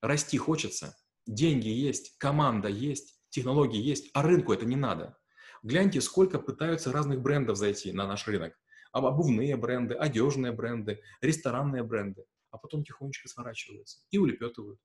Расти 0.00 0.38
хочется, 0.38 0.96
деньги 1.26 1.68
есть, 1.68 2.16
команда 2.18 2.68
есть, 2.68 3.20
технологии 3.30 3.80
есть, 3.80 4.10
а 4.14 4.22
рынку 4.22 4.52
это 4.52 4.64
не 4.64 4.76
надо. 4.76 5.18
Гляньте, 5.62 6.00
сколько 6.00 6.38
пытаются 6.38 6.92
разных 6.92 7.20
брендов 7.20 7.56
зайти 7.56 7.92
на 7.92 8.06
наш 8.06 8.26
рынок. 8.26 8.58
Обувные 8.92 9.56
бренды, 9.56 9.94
одежные 9.94 10.52
бренды, 10.52 11.00
ресторанные 11.20 11.82
бренды. 11.82 12.24
А 12.50 12.58
потом 12.58 12.84
тихонечко 12.84 13.28
сворачиваются 13.28 13.98
и 14.10 14.18
улепетывают. 14.18 14.80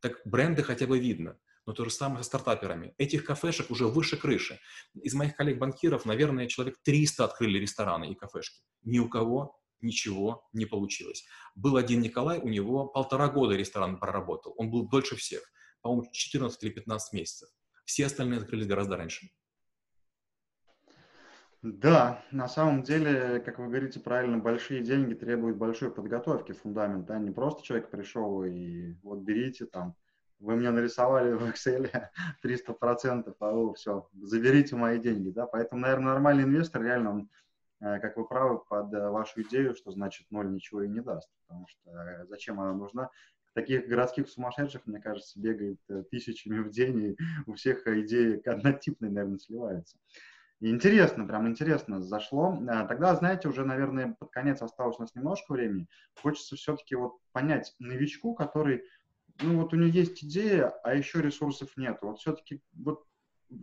Так 0.00 0.20
бренды 0.24 0.62
хотя 0.62 0.86
бы 0.86 0.98
видно. 0.98 1.38
Но 1.66 1.72
то 1.72 1.84
же 1.84 1.90
самое 1.90 2.22
со 2.22 2.28
стартаперами. 2.28 2.94
Этих 2.98 3.24
кафешек 3.24 3.70
уже 3.70 3.86
выше 3.86 4.16
крыши. 4.16 4.60
Из 4.94 5.14
моих 5.14 5.34
коллег-банкиров, 5.34 6.04
наверное, 6.04 6.46
человек 6.46 6.76
300 6.82 7.24
открыли 7.24 7.58
рестораны 7.58 8.10
и 8.10 8.14
кафешки. 8.14 8.62
Ни 8.82 8.98
у 8.98 9.08
кого 9.08 9.58
ничего 9.84 10.48
не 10.52 10.66
получилось. 10.66 11.24
Был 11.54 11.76
один 11.76 12.00
Николай, 12.00 12.38
у 12.38 12.48
него 12.48 12.86
полтора 12.86 13.28
года 13.28 13.54
ресторан 13.54 13.98
проработал. 13.98 14.54
Он 14.56 14.70
был 14.70 14.88
дольше 14.88 15.16
всех. 15.16 15.42
По-моему, 15.82 16.10
14 16.10 16.62
или 16.64 16.70
15 16.70 17.12
месяцев. 17.12 17.48
Все 17.84 18.06
остальные 18.06 18.40
открылись 18.40 18.66
гораздо 18.66 18.96
раньше. 18.96 19.28
Да, 21.64 22.22
на 22.30 22.46
самом 22.46 22.82
деле, 22.82 23.40
как 23.40 23.58
вы 23.58 23.68
говорите 23.68 23.98
правильно, 23.98 24.36
большие 24.36 24.82
деньги 24.82 25.14
требуют 25.14 25.56
большой 25.56 25.90
подготовки, 25.90 26.52
фундамент, 26.52 27.06
да, 27.06 27.18
не 27.18 27.30
просто 27.30 27.62
человек 27.62 27.90
пришел 27.90 28.44
и 28.44 28.92
вот 29.02 29.20
берите 29.20 29.64
там, 29.64 29.96
вы 30.40 30.56
мне 30.56 30.70
нарисовали 30.70 31.32
в 31.32 31.42
Excel 31.44 31.90
300%, 32.44 33.34
а 33.40 33.50
о, 33.50 33.72
все, 33.72 34.10
заберите 34.12 34.76
мои 34.76 34.98
деньги, 34.98 35.30
да, 35.30 35.46
поэтому, 35.46 35.80
наверное, 35.80 36.12
нормальный 36.12 36.44
инвестор 36.44 36.82
реально, 36.82 37.10
он 37.10 37.30
как 38.00 38.16
вы 38.16 38.26
правы, 38.26 38.60
под 38.68 38.94
э, 38.94 39.10
вашу 39.10 39.42
идею, 39.42 39.74
что 39.74 39.90
значит 39.90 40.26
ноль 40.30 40.50
ничего 40.50 40.82
и 40.82 40.88
не 40.88 41.00
даст, 41.00 41.30
потому 41.46 41.66
что 41.68 41.90
э, 41.90 42.26
зачем 42.28 42.60
она 42.60 42.72
нужна? 42.72 43.10
Таких 43.52 43.86
городских 43.86 44.28
сумасшедших, 44.28 44.86
мне 44.86 45.00
кажется, 45.00 45.38
бегает 45.38 45.78
тысячами 46.10 46.58
в 46.58 46.70
день, 46.70 47.04
и 47.04 47.16
у 47.46 47.54
всех 47.54 47.86
идеи 47.86 48.42
однотипные, 48.48 49.12
наверное, 49.12 49.38
сливаются. 49.38 49.96
интересно, 50.60 51.24
прям 51.24 51.46
интересно 51.46 52.00
зашло. 52.02 52.58
Тогда, 52.88 53.14
знаете, 53.14 53.48
уже, 53.48 53.64
наверное, 53.64 54.16
под 54.18 54.30
конец 54.30 54.60
осталось 54.60 54.96
у 54.98 55.02
нас 55.02 55.14
немножко 55.14 55.52
времени. 55.52 55.86
Хочется 56.20 56.56
все-таки 56.56 56.96
вот 56.96 57.18
понять 57.30 57.76
новичку, 57.78 58.34
который, 58.34 58.82
ну 59.40 59.60
вот 59.60 59.72
у 59.72 59.76
него 59.76 59.86
есть 59.86 60.24
идея, 60.24 60.70
а 60.82 60.94
еще 60.94 61.22
ресурсов 61.22 61.76
нет. 61.76 61.98
Вот 62.02 62.18
все-таки 62.18 62.60
вот 62.72 63.04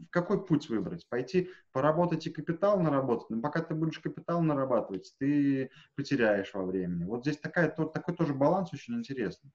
какой 0.09 0.45
путь 0.45 0.69
выбрать? 0.69 1.07
Пойти 1.09 1.49
поработать 1.71 2.27
и 2.27 2.29
капитал 2.29 2.79
наработать, 2.79 3.29
но 3.29 3.41
пока 3.41 3.61
ты 3.61 3.73
будешь 3.73 3.99
капитал 3.99 4.41
нарабатывать, 4.41 5.13
ты 5.19 5.69
потеряешь 5.95 6.53
во 6.53 6.65
времени. 6.65 7.05
Вот 7.05 7.21
здесь 7.21 7.37
такая, 7.37 7.69
такой 7.69 8.15
тоже 8.15 8.33
баланс 8.33 8.73
очень 8.73 8.95
интересный. 8.95 9.51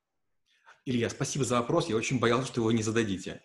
Илья, 0.84 1.10
спасибо 1.10 1.44
за 1.44 1.56
вопрос. 1.60 1.88
Я 1.88 1.96
очень 1.96 2.20
боялся, 2.20 2.46
что 2.46 2.60
его 2.60 2.70
не 2.70 2.82
зададите. 2.82 3.42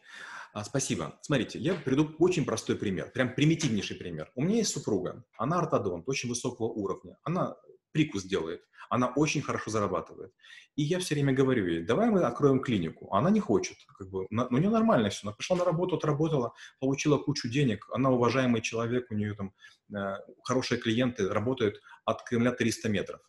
А, 0.53 0.63
спасибо. 0.63 1.17
Смотрите, 1.21 1.59
я 1.59 1.73
приду 1.73 2.13
очень 2.19 2.45
простой 2.45 2.75
пример, 2.75 3.09
прям 3.11 3.33
примитивнейший 3.33 3.95
пример. 3.95 4.31
У 4.35 4.43
меня 4.43 4.57
есть 4.57 4.71
супруга, 4.71 5.23
она 5.37 5.59
ортодонт, 5.59 6.07
очень 6.07 6.29
высокого 6.29 6.67
уровня. 6.67 7.17
Она 7.23 7.55
прикус 7.91 8.23
делает. 8.23 8.61
Она 8.89 9.07
очень 9.07 9.41
хорошо 9.41 9.71
зарабатывает. 9.71 10.33
И 10.75 10.83
я 10.83 10.99
все 10.99 11.15
время 11.15 11.33
говорю 11.33 11.65
ей, 11.65 11.83
давай 11.83 12.09
мы 12.09 12.23
откроем 12.23 12.59
клинику. 12.59 13.13
Она 13.13 13.29
не 13.29 13.39
хочет. 13.39 13.77
Как 13.97 14.09
бы, 14.09 14.27
ну, 14.29 14.47
у 14.49 14.57
нее 14.57 14.69
нормально 14.69 15.09
все. 15.09 15.27
Она 15.27 15.33
пришла 15.33 15.55
на 15.55 15.63
работу, 15.63 15.95
отработала, 15.95 16.53
получила 16.79 17.17
кучу 17.17 17.47
денег. 17.49 17.87
Она 17.93 18.09
уважаемый 18.09 18.61
человек, 18.61 19.09
у 19.09 19.15
нее 19.15 19.33
там 19.33 19.53
э, 19.95 20.17
хорошие 20.43 20.77
клиенты, 20.77 21.29
работают 21.29 21.81
от 22.03 22.23
Кремля 22.23 22.51
300 22.51 22.89
метров. 22.89 23.21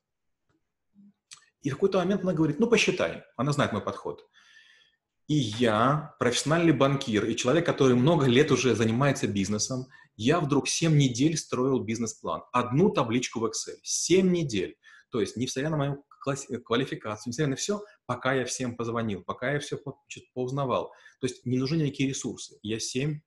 И 1.63 1.71
в 1.71 1.75
какой-то 1.75 1.99
момент 1.99 2.23
она 2.23 2.33
говорит, 2.33 2.59
ну 2.59 2.67
посчитай. 2.67 3.23
Она 3.37 3.53
знает 3.53 3.73
мой 3.73 3.83
подход. 3.83 4.29
И 5.29 5.35
я, 5.35 6.15
профессиональный 6.19 6.73
банкир 6.73 7.25
и 7.25 7.37
человек, 7.37 7.65
который 7.65 7.95
много 7.95 8.27
лет 8.27 8.51
уже 8.51 8.75
занимается 8.75 9.27
бизнесом, 9.27 9.87
я 10.17 10.41
вдруг 10.41 10.69
7 10.69 10.97
недель 10.97 11.37
строил 11.37 11.81
бизнес-план. 11.81 12.43
Одну 12.53 12.91
табличку 12.91 13.41
в 13.41 13.47
Excel. 13.47 13.77
7 13.83 14.31
недель. 14.31 14.77
То 15.11 15.21
есть, 15.21 15.37
несмотря 15.37 15.71
на 15.71 15.77
мою 15.77 16.05
квалификацию, 16.65 17.31
несмотря 17.31 17.51
на 17.51 17.57
все, 17.57 17.83
пока 18.07 18.35
я 18.35 18.45
всем 18.45 18.77
позвонил, 18.77 19.23
пока 19.23 19.53
я 19.53 19.61
все 19.61 19.79
поузнавал. 20.35 20.93
То 21.21 21.27
есть, 21.27 21.47
не 21.47 21.59
нужны 21.59 21.77
никакие 21.77 22.11
ресурсы. 22.11 22.59
Я 22.63 22.79
7 22.79 23.21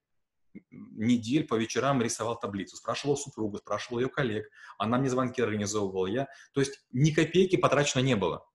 недель 0.70 1.46
по 1.46 1.54
вечерам 1.54 2.00
рисовал 2.02 2.38
таблицу, 2.38 2.76
спрашивал 2.76 3.16
супругу, 3.16 3.58
спрашивал 3.58 4.00
ее 4.00 4.08
коллег, 4.08 4.48
она 4.78 4.98
мне 4.98 5.10
звонки 5.10 5.42
организовывала, 5.42 6.06
я, 6.06 6.28
то 6.54 6.60
есть 6.60 6.80
ни 6.92 7.10
копейки 7.10 7.56
потрачено 7.56 8.00
не 8.00 8.16
было. 8.16 8.46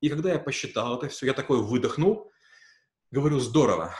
И 0.00 0.08
когда 0.08 0.32
я 0.32 0.38
посчитал 0.38 0.96
это 0.96 1.08
все, 1.08 1.26
я 1.26 1.34
такой 1.34 1.62
выдохнул, 1.62 2.30
говорю, 3.20 3.38
здорово, 3.40 3.94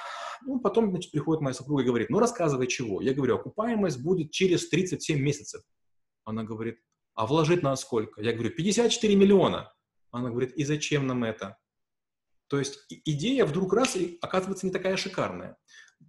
Ну, 0.45 0.59
потом, 0.59 0.91
значит, 0.91 1.13
приходит 1.13 1.41
моя 1.41 1.55
супруга 1.55 1.83
и 1.83 1.87
говорит, 1.87 2.11
ну, 2.11 2.19
рассказывай 2.19 2.67
чего. 2.67 3.01
Я 3.01 3.15
говорю, 3.15 3.37
окупаемость 3.37 4.03
будет 4.03 4.33
через 4.33 4.69
37 4.69 5.21
месяцев. 5.21 5.63
Она 6.25 6.43
говорит, 6.43 6.81
а 7.15 7.27
вложить 7.27 7.63
на 7.63 7.77
сколько? 7.77 8.21
Я 8.21 8.33
говорю, 8.33 8.51
54 8.51 9.15
миллиона. 9.15 9.73
Она 10.11 10.31
говорит, 10.31 10.53
и 10.53 10.65
зачем 10.65 11.07
нам 11.07 11.23
это? 11.25 11.59
То 12.49 12.59
есть 12.59 12.85
идея 12.89 13.47
вдруг 13.47 13.73
раз 13.73 13.97
и 13.97 14.19
оказывается 14.21 14.67
не 14.67 14.73
такая 14.73 14.97
шикарная. 14.97 15.57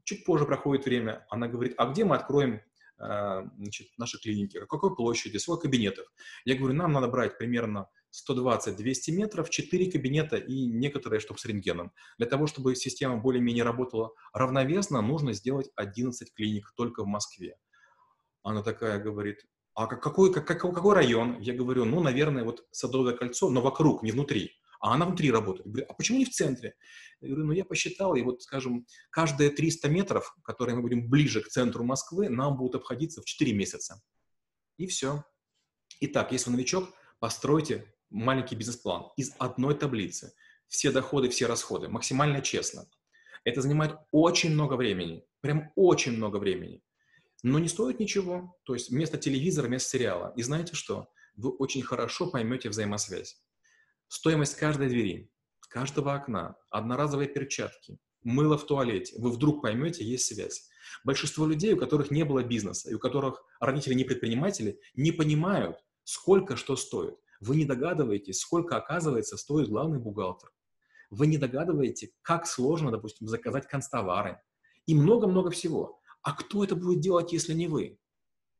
Чуть 0.03 0.25
позже 0.25 0.45
проходит 0.45 0.85
время, 0.85 1.25
она 1.29 1.47
говорит, 1.47 1.73
а 1.77 1.85
где 1.85 2.03
мы 2.03 2.15
откроем 2.15 2.61
э, 2.99 3.43
значит, 3.57 3.87
наши 3.97 4.19
клиники, 4.19 4.59
какой 4.65 4.95
площади, 4.95 5.37
сколько 5.37 5.63
кабинетов? 5.63 6.05
Я 6.43 6.55
говорю, 6.55 6.73
нам 6.73 6.91
надо 6.91 7.07
брать 7.07 7.37
примерно 7.37 7.87
120-200 8.13 9.11
метров, 9.11 9.49
4 9.49 9.91
кабинета 9.91 10.37
и 10.37 10.65
некоторые, 10.65 11.19
чтобы 11.19 11.39
с 11.39 11.45
рентгеном. 11.45 11.91
Для 12.17 12.27
того, 12.27 12.47
чтобы 12.47 12.75
система 12.75 13.17
более-менее 13.17 13.63
работала 13.63 14.11
равновесно, 14.33 15.01
нужно 15.01 15.33
сделать 15.33 15.69
11 15.75 16.33
клиник 16.33 16.71
только 16.75 17.03
в 17.03 17.07
Москве. 17.07 17.57
Она 18.43 18.61
такая 18.61 18.99
говорит, 18.99 19.45
а 19.73 19.87
какой, 19.87 20.31
как, 20.31 20.45
какой 20.45 20.93
район? 20.93 21.39
Я 21.39 21.53
говорю, 21.53 21.85
ну, 21.85 22.01
наверное, 22.01 22.43
вот 22.43 22.65
Садовое 22.71 23.15
кольцо, 23.15 23.49
но 23.49 23.61
вокруг, 23.61 24.03
не 24.03 24.11
внутри. 24.11 24.51
А 24.79 24.93
она 24.93 25.05
внутри 25.05 25.31
работает. 25.31 25.65
Я 25.65 25.71
говорю, 25.71 25.87
а 25.89 25.93
почему 25.93 26.17
не 26.19 26.25
в 26.25 26.29
центре? 26.29 26.75
Я 27.21 27.29
говорю, 27.29 27.45
ну, 27.45 27.53
я 27.53 27.65
посчитал, 27.65 28.15
и 28.15 28.21
вот, 28.21 28.43
скажем, 28.43 28.85
каждые 29.09 29.49
300 29.49 29.89
метров, 29.89 30.35
которые 30.43 30.75
мы 30.75 30.81
будем 30.81 31.09
ближе 31.09 31.41
к 31.41 31.47
центру 31.47 31.83
Москвы, 31.85 32.29
нам 32.29 32.57
будут 32.57 32.75
обходиться 32.75 33.21
в 33.21 33.25
4 33.25 33.53
месяца. 33.53 34.01
И 34.77 34.85
все. 34.87 35.23
Итак, 36.01 36.33
если 36.33 36.49
вы 36.49 36.57
новичок, 36.57 36.89
постройте 37.19 37.95
маленький 38.13 38.55
бизнес-план 38.55 39.11
из 39.17 39.33
одной 39.39 39.75
таблицы. 39.75 40.33
Все 40.67 40.91
доходы, 40.91 41.29
все 41.29 41.47
расходы, 41.47 41.89
максимально 41.89 42.41
честно. 42.41 42.87
Это 43.43 43.61
занимает 43.61 43.97
очень 44.11 44.53
много 44.53 44.75
времени, 44.75 45.25
прям 45.41 45.71
очень 45.75 46.13
много 46.13 46.37
времени, 46.37 46.81
но 47.43 47.59
не 47.59 47.67
стоит 47.67 47.99
ничего. 47.99 48.55
То 48.63 48.73
есть 48.73 48.89
вместо 48.89 49.17
телевизора, 49.17 49.67
вместо 49.67 49.89
сериала. 49.89 50.33
И 50.37 50.43
знаете 50.43 50.75
что? 50.75 51.09
Вы 51.35 51.49
очень 51.49 51.81
хорошо 51.81 52.29
поймете 52.29 52.69
взаимосвязь. 52.69 53.41
Стоимость 54.07 54.55
каждой 54.55 54.87
двери, 54.87 55.29
каждого 55.59 56.13
окна, 56.13 56.55
одноразовые 56.69 57.27
перчатки, 57.27 57.97
мыло 58.21 58.57
в 58.57 58.65
туалете. 58.65 59.15
Вы 59.17 59.31
вдруг 59.31 59.61
поймете, 59.61 60.05
есть 60.05 60.25
связь. 60.25 60.69
Большинство 61.03 61.45
людей, 61.45 61.73
у 61.73 61.77
которых 61.77 62.11
не 62.11 62.23
было 62.23 62.43
бизнеса, 62.43 62.89
и 62.89 62.93
у 62.93 62.99
которых 62.99 63.43
родители 63.59 63.93
не 63.93 64.03
предприниматели, 64.03 64.79
не 64.95 65.11
понимают, 65.11 65.83
сколько 66.03 66.55
что 66.55 66.75
стоит. 66.75 67.15
Вы 67.43 67.57
не 67.57 67.65
догадываетесь, 67.65 68.39
сколько, 68.39 68.77
оказывается, 68.77 69.35
стоит 69.35 69.67
главный 69.67 69.99
бухгалтер. 69.99 70.49
Вы 71.09 71.27
не 71.27 71.37
догадываете, 71.37 72.11
как 72.21 72.47
сложно, 72.47 72.89
допустим, 72.89 73.27
заказать 73.27 73.67
констовары. 73.67 74.39
И 74.85 74.95
много-много 74.95 75.51
всего. 75.51 75.99
А 76.21 76.31
кто 76.31 76.63
это 76.63 76.77
будет 76.77 77.01
делать, 77.01 77.33
если 77.33 77.53
не 77.53 77.67
вы? 77.67 77.99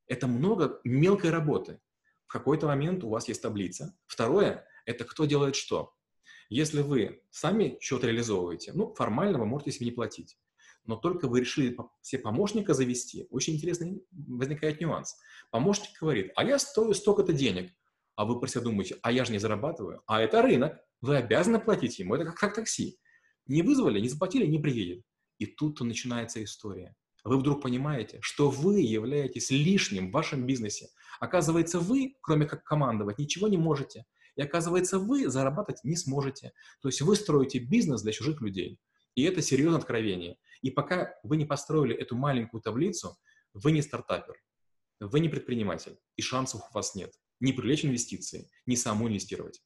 Это 0.07 0.27
много 0.27 0.81
мелкой 0.83 1.29
работы. 1.29 1.79
В 2.25 2.33
какой-то 2.33 2.67
момент 2.67 3.05
у 3.05 3.09
вас 3.09 3.29
есть 3.29 3.41
таблица. 3.41 3.95
Второе– 4.05 4.65
это 4.85 5.05
кто 5.05 5.23
делает 5.23 5.55
что. 5.55 5.93
Если 6.49 6.81
вы 6.81 7.23
сами 7.31 7.77
что-то 7.79 8.07
реализовываете, 8.07 8.73
ну, 8.73 8.93
формально 8.95 9.39
вы 9.39 9.45
можете 9.45 9.71
себе 9.71 9.85
не 9.85 9.91
платить. 9.93 10.37
Но 10.85 10.97
только 10.97 11.29
вы 11.29 11.39
решили 11.39 11.77
все 12.01 12.17
помощника 12.17 12.73
завести, 12.73 13.27
очень 13.29 13.55
интересный 13.55 14.03
возникает 14.11 14.81
нюанс. 14.81 15.15
Помощник 15.51 15.97
говорит, 16.01 16.33
а 16.35 16.43
я 16.43 16.59
стою 16.59 16.93
столько-то 16.93 17.31
денег 17.31 17.71
а 18.15 18.25
вы 18.25 18.39
про 18.39 18.47
себя 18.47 18.61
думаете, 18.61 18.97
а 19.01 19.11
я 19.11 19.25
же 19.25 19.31
не 19.31 19.39
зарабатываю, 19.39 20.03
а 20.05 20.21
это 20.21 20.41
рынок, 20.41 20.79
вы 21.01 21.17
обязаны 21.17 21.59
платить 21.59 21.99
ему, 21.99 22.15
это 22.15 22.25
как, 22.25 22.35
как 22.35 22.55
такси. 22.55 22.97
Не 23.47 23.61
вызвали, 23.61 23.99
не 23.99 24.07
заплатили, 24.07 24.45
не 24.45 24.59
приедет. 24.59 25.03
И 25.37 25.45
тут-то 25.45 25.83
начинается 25.83 26.43
история. 26.43 26.95
Вы 27.23 27.37
вдруг 27.37 27.61
понимаете, 27.61 28.19
что 28.21 28.49
вы 28.49 28.81
являетесь 28.81 29.49
лишним 29.49 30.09
в 30.09 30.11
вашем 30.11 30.45
бизнесе. 30.45 30.89
Оказывается, 31.19 31.79
вы, 31.79 32.15
кроме 32.21 32.45
как 32.45 32.63
командовать, 32.63 33.17
ничего 33.17 33.47
не 33.47 33.57
можете. 33.57 34.05
И 34.35 34.41
оказывается, 34.41 34.99
вы 34.99 35.29
зарабатывать 35.29 35.83
не 35.83 35.95
сможете. 35.95 36.53
То 36.81 36.89
есть 36.89 37.01
вы 37.01 37.15
строите 37.15 37.59
бизнес 37.59 38.01
для 38.01 38.11
чужих 38.11 38.41
людей. 38.41 38.79
И 39.15 39.23
это 39.23 39.41
серьезное 39.41 39.79
откровение. 39.79 40.37
И 40.61 40.71
пока 40.71 41.13
вы 41.23 41.37
не 41.37 41.45
построили 41.45 41.95
эту 41.95 42.15
маленькую 42.15 42.61
таблицу, 42.61 43.17
вы 43.53 43.71
не 43.71 43.81
стартапер, 43.81 44.35
вы 44.99 45.19
не 45.19 45.29
предприниматель, 45.29 45.97
и 46.15 46.21
шансов 46.21 46.61
у 46.69 46.73
вас 46.73 46.95
нет 46.95 47.13
не 47.43 47.53
привлечь 47.53 47.85
инвестиции, 47.85 48.49
не 48.65 48.75
саму 48.75 49.09
инвестировать. 49.09 49.61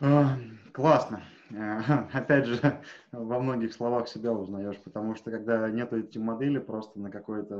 А, 0.00 0.38
классно. 0.72 1.22
Опять 2.12 2.46
же, 2.46 2.82
во 3.12 3.38
многих 3.38 3.72
словах 3.72 4.08
себя 4.08 4.32
узнаешь, 4.32 4.78
потому 4.78 5.14
что 5.14 5.30
когда 5.30 5.68
нет 5.70 5.92
этой 5.92 6.18
модели, 6.18 6.58
просто 6.58 6.98
на 6.98 7.10
какой-то 7.10 7.54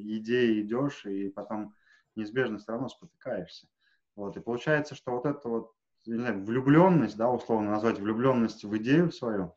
идее 0.00 0.62
идешь, 0.62 1.04
и 1.06 1.28
потом 1.28 1.74
неизбежно 2.14 2.58
все 2.58 2.72
равно 2.72 2.88
спотыкаешься. 2.88 3.66
Вот, 4.14 4.36
и 4.36 4.40
получается, 4.40 4.94
что 4.94 5.10
вот 5.12 5.26
это 5.26 5.48
вот, 5.48 5.72
не 6.06 6.18
знаю, 6.18 6.42
влюбленность, 6.44 7.16
да, 7.16 7.30
условно 7.30 7.70
назвать 7.70 7.98
влюбленность 7.98 8.64
в 8.64 8.76
идею 8.78 9.12
свою, 9.12 9.54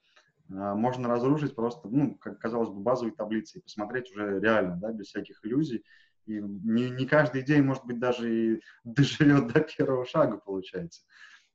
а, 0.52 0.76
можно 0.76 1.08
разрушить 1.08 1.56
просто, 1.56 1.88
ну, 1.88 2.16
как 2.16 2.40
казалось 2.40 2.70
бы, 2.70 2.82
базовой 2.82 3.12
таблицей, 3.12 3.62
посмотреть 3.62 4.12
уже 4.12 4.40
реально, 4.40 4.76
да, 4.76 4.92
без 4.92 5.08
всяких 5.08 5.40
иллюзий, 5.46 5.86
и 6.30 6.42
не, 6.42 6.90
не 6.90 7.06
каждый 7.06 7.42
день, 7.42 7.64
может 7.64 7.86
быть, 7.86 8.00
даже 8.00 8.56
и 8.56 8.62
доживет 8.84 9.48
до 9.48 9.62
первого 9.62 10.06
шага, 10.06 10.38
получается. 10.38 11.02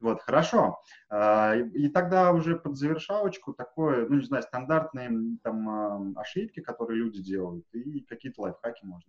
Вот, 0.01 0.21
хорошо. 0.21 0.83
А, 1.09 1.55
и 1.57 1.89
тогда 1.89 2.33
уже 2.33 2.57
под 2.57 2.77
завершалочку 2.77 3.55
такое, 3.55 4.07
ну, 4.09 4.17
не 4.17 4.25
знаю, 4.25 4.43
стандартные 4.43 5.39
там 5.43 5.69
а, 5.69 6.21
ошибки, 6.21 6.61
которые 6.61 6.99
люди 6.99 7.23
делают, 7.23 7.65
и 7.73 8.01
какие-то 8.01 8.43
лайфхаки, 8.43 8.85
может. 8.85 9.09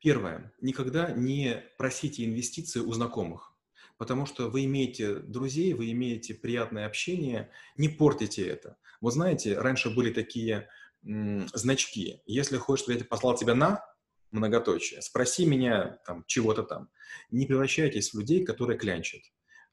Первое. 0.00 0.52
Никогда 0.60 1.12
не 1.12 1.62
просите 1.78 2.24
инвестиции 2.24 2.80
у 2.80 2.92
знакомых, 2.92 3.54
потому 3.98 4.26
что 4.26 4.48
вы 4.50 4.64
имеете 4.64 5.14
друзей, 5.14 5.74
вы 5.74 5.92
имеете 5.92 6.34
приятное 6.34 6.86
общение, 6.86 7.50
не 7.76 7.88
портите 7.88 8.44
это. 8.44 8.78
Вот 9.00 9.12
знаете, 9.12 9.56
раньше 9.56 9.94
были 9.94 10.12
такие 10.12 10.68
м, 11.04 11.46
значки. 11.54 12.20
Если 12.26 12.56
хочешь, 12.56 12.88
я 12.88 13.04
послал 13.04 13.36
тебя 13.36 13.54
на, 13.54 13.84
многоточие. 14.32 15.02
Спроси 15.02 15.46
меня 15.46 15.98
там 16.06 16.24
чего-то 16.26 16.62
там. 16.62 16.88
Не 17.30 17.46
превращайтесь 17.46 18.12
в 18.12 18.18
людей, 18.18 18.44
которые 18.44 18.78
клянчат. 18.78 19.20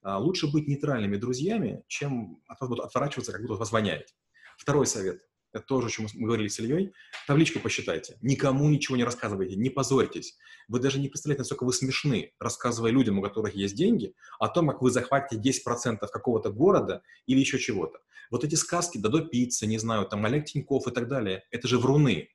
А, 0.02 0.18
лучше 0.20 0.48
быть 0.52 0.68
нейтральными 0.68 1.18
друзьями, 1.18 1.84
чем 1.88 2.42
от 2.48 2.60
вас 2.60 2.70
будут 2.70 2.86
отворачиваться, 2.86 3.32
как 3.32 3.42
будто 3.42 3.56
вас 3.56 3.72
воняет. 3.72 4.14
Второй 4.58 4.86
совет. 4.86 5.22
Это 5.52 5.66
тоже, 5.66 5.88
о 5.88 5.90
чем 5.90 6.08
мы 6.14 6.28
говорили 6.28 6.48
с 6.48 6.60
Ильей. 6.60 6.94
Табличку 7.26 7.60
посчитайте. 7.60 8.18
Никому 8.22 8.70
ничего 8.70 8.98
не 8.98 9.04
рассказывайте, 9.04 9.56
не 9.56 9.70
позорьтесь. 9.70 10.38
Вы 10.68 10.80
даже 10.80 11.00
не 11.00 11.08
представляете, 11.08 11.42
насколько 11.42 11.64
вы 11.64 11.74
смешны, 11.74 12.34
рассказывая 12.40 12.92
людям, 12.92 13.18
у 13.18 13.24
которых 13.24 13.56
есть 13.56 13.76
деньги, 13.76 14.14
о 14.40 14.48
том, 14.48 14.68
как 14.68 14.82
вы 14.82 14.92
захватите 14.92 15.42
10% 15.42 16.08
какого-то 16.08 16.52
города 16.52 17.02
или 17.26 17.40
еще 17.40 17.58
чего-то. 17.58 18.00
Вот 18.30 18.44
эти 18.44 18.54
сказки, 18.56 19.00
Дадо 19.00 19.22
Пицца, 19.22 19.66
не 19.66 19.80
знаю, 19.80 20.06
там 20.06 20.24
Олег 20.26 20.46
Тиньков 20.46 20.88
и 20.88 20.92
так 20.92 21.08
далее, 21.08 21.44
это 21.50 21.68
же 21.68 21.80
вруны. 21.80 22.30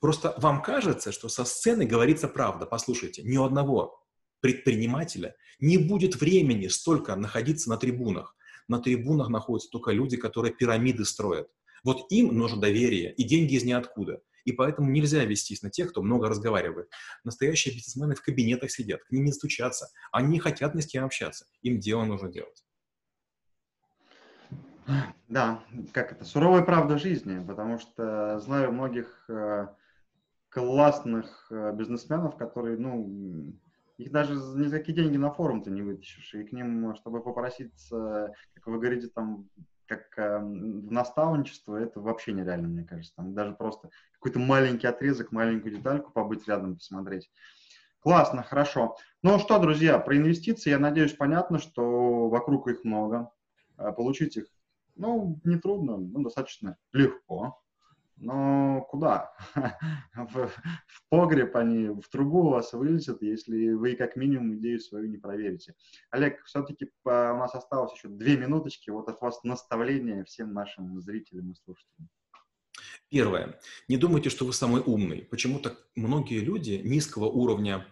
Просто 0.00 0.34
вам 0.38 0.62
кажется, 0.62 1.12
что 1.12 1.28
со 1.28 1.44
сцены 1.44 1.84
говорится 1.84 2.26
правда. 2.26 2.66
Послушайте, 2.66 3.22
ни 3.22 3.36
у 3.36 3.44
одного 3.44 4.02
предпринимателя 4.40 5.36
не 5.60 5.76
будет 5.76 6.20
времени 6.20 6.68
столько 6.68 7.14
находиться 7.16 7.68
на 7.68 7.76
трибунах. 7.76 8.34
На 8.66 8.80
трибунах 8.80 9.28
находятся 9.28 9.70
только 9.70 9.92
люди, 9.92 10.16
которые 10.16 10.54
пирамиды 10.54 11.04
строят. 11.04 11.48
Вот 11.84 12.10
им 12.10 12.36
нужно 12.36 12.60
доверие 12.60 13.12
и 13.14 13.24
деньги 13.24 13.54
из 13.54 13.64
ниоткуда. 13.64 14.22
И 14.44 14.52
поэтому 14.52 14.90
нельзя 14.90 15.24
вестись 15.24 15.62
на 15.62 15.70
тех, 15.70 15.90
кто 15.90 16.02
много 16.02 16.28
разговаривает. 16.28 16.88
Настоящие 17.24 17.74
бизнесмены 17.74 18.14
в 18.14 18.22
кабинетах 18.22 18.70
сидят, 18.70 19.04
к 19.04 19.10
ним 19.10 19.24
не 19.26 19.32
стучаться. 19.32 19.88
Они 20.12 20.28
не 20.28 20.38
хотят 20.38 20.74
ни 20.74 20.80
с 20.80 20.86
кем 20.86 21.04
общаться. 21.04 21.46
Им 21.60 21.78
дело 21.78 22.04
нужно 22.04 22.30
делать. 22.30 22.64
Да, 25.28 25.62
как 25.92 26.12
это, 26.12 26.24
суровая 26.24 26.62
правда 26.62 26.98
жизни, 26.98 27.44
потому 27.46 27.78
что 27.78 28.40
знаю 28.40 28.72
многих 28.72 29.24
э, 29.28 29.68
классных 30.50 31.46
э, 31.50 31.72
бизнесменов, 31.72 32.36
которые, 32.36 32.76
ну, 32.76 33.54
их 33.98 34.10
даже 34.10 34.34
ни 34.34 34.66
за 34.66 34.78
какие 34.78 34.96
деньги 34.96 35.16
на 35.16 35.30
форум 35.30 35.62
ты 35.62 35.70
не 35.70 35.82
вытащишь. 35.82 36.34
И 36.34 36.44
к 36.44 36.52
ним, 36.52 36.94
чтобы 36.96 37.22
попроситься, 37.22 38.32
как 38.54 38.66
вы 38.66 38.78
говорите, 38.78 39.08
там, 39.08 39.48
как 39.86 40.18
э, 40.18 40.38
в 40.38 40.92
наставничество, 40.92 41.76
это 41.76 42.00
вообще 42.00 42.32
нереально, 42.32 42.68
мне 42.68 42.84
кажется. 42.84 43.14
Там 43.16 43.34
даже 43.34 43.54
просто 43.54 43.90
какой-то 44.14 44.38
маленький 44.38 44.86
отрезок, 44.86 45.32
маленькую 45.32 45.76
детальку 45.76 46.12
побыть 46.12 46.46
рядом, 46.48 46.76
посмотреть. 46.76 47.30
Классно, 48.00 48.42
хорошо. 48.42 48.96
Ну 49.22 49.38
что, 49.38 49.58
друзья, 49.58 49.98
про 49.98 50.16
инвестиции, 50.16 50.70
я 50.70 50.78
надеюсь, 50.78 51.12
понятно, 51.12 51.58
что 51.58 52.28
вокруг 52.28 52.68
их 52.68 52.84
много. 52.84 53.30
Э, 53.76 53.92
получить 53.92 54.36
их, 54.36 54.46
ну, 54.96 55.38
нетрудно, 55.44 55.96
ну, 55.96 56.22
достаточно 56.22 56.76
легко. 56.92 57.60
Но 58.20 58.86
куда? 58.90 59.32
в, 60.14 60.48
в 60.48 61.08
погреб 61.08 61.56
они, 61.56 61.88
в 61.88 62.08
трубу 62.10 62.50
вас 62.50 62.72
вылетят, 62.72 63.22
если 63.22 63.72
вы 63.72 63.96
как 63.96 64.16
минимум 64.16 64.54
идею 64.56 64.78
свою 64.78 65.08
не 65.08 65.16
проверите. 65.16 65.74
Олег, 66.10 66.44
все-таки 66.44 66.90
у 67.04 67.10
нас 67.10 67.54
осталось 67.54 67.92
еще 67.94 68.08
две 68.08 68.36
минуточки, 68.36 68.90
вот 68.90 69.08
от 69.08 69.20
вас 69.20 69.42
наставление 69.42 70.24
всем 70.24 70.52
нашим 70.52 71.00
зрителям 71.00 71.52
и 71.52 71.54
слушателям. 71.54 72.08
Первое. 73.08 73.58
Не 73.88 73.96
думайте, 73.96 74.30
что 74.30 74.44
вы 74.44 74.52
самый 74.52 74.82
умный. 74.84 75.22
Почему-то 75.22 75.76
многие 75.96 76.40
люди 76.40 76.80
низкого 76.84 77.24
уровня 77.24 77.86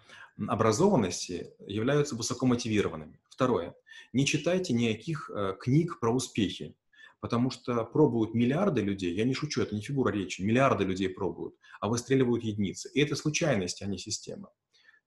образованности 0.47 1.55
являются 1.67 2.15
высокомотивированными. 2.15 3.19
Второе. 3.29 3.75
Не 4.13 4.27
читайте 4.27 4.73
никаких 4.73 5.31
э, 5.31 5.57
книг 5.59 5.99
про 5.99 6.13
успехи, 6.13 6.77
потому 7.21 7.51
что 7.51 7.85
пробуют 7.85 8.35
миллиарды 8.35 8.81
людей, 8.81 9.15
я 9.15 9.25
не 9.25 9.35
шучу, 9.35 9.63
это 9.63 9.75
не 9.75 9.83
фигура 9.83 10.11
речи, 10.13 10.43
миллиарды 10.43 10.85
людей 10.85 11.09
пробуют, 11.09 11.57
а 11.81 11.89
выстреливают 11.89 12.45
единицы. 12.45 12.91
И 12.93 13.01
это 13.01 13.17
случайность, 13.17 13.83
а 13.83 13.87
не 13.87 13.99
система. 13.99 14.51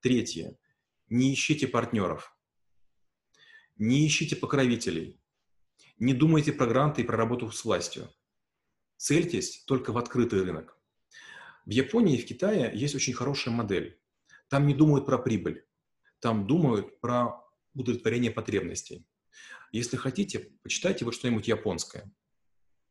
Третье. 0.01 0.57
Не 1.09 1.33
ищите 1.33 1.67
партнеров, 1.67 2.35
не 3.77 4.07
ищите 4.07 4.35
покровителей, 4.35 5.19
не 5.99 6.13
думайте 6.13 6.53
про 6.53 6.67
гранты 6.67 7.01
и 7.01 7.05
про 7.05 7.17
работу 7.17 7.51
с 7.51 7.65
властью. 7.65 8.09
Цельтесь 8.95 9.63
только 9.65 9.91
в 9.91 9.97
открытый 9.97 10.43
рынок. 10.43 10.77
В 11.65 11.69
Японии 11.69 12.17
и 12.17 12.21
в 12.21 12.25
Китае 12.25 12.71
есть 12.73 12.95
очень 12.95 13.13
хорошая 13.13 13.53
модель. 13.53 13.99
Там 14.47 14.67
не 14.67 14.73
думают 14.73 15.05
про 15.05 15.17
прибыль, 15.17 15.65
там 16.19 16.47
думают 16.47 16.99
про 17.01 17.43
удовлетворение 17.73 18.31
потребностей. 18.31 19.05
Если 19.71 19.95
хотите, 19.97 20.51
почитайте 20.63 21.05
вот 21.05 21.13
что-нибудь 21.13 21.47
японское, 21.47 22.11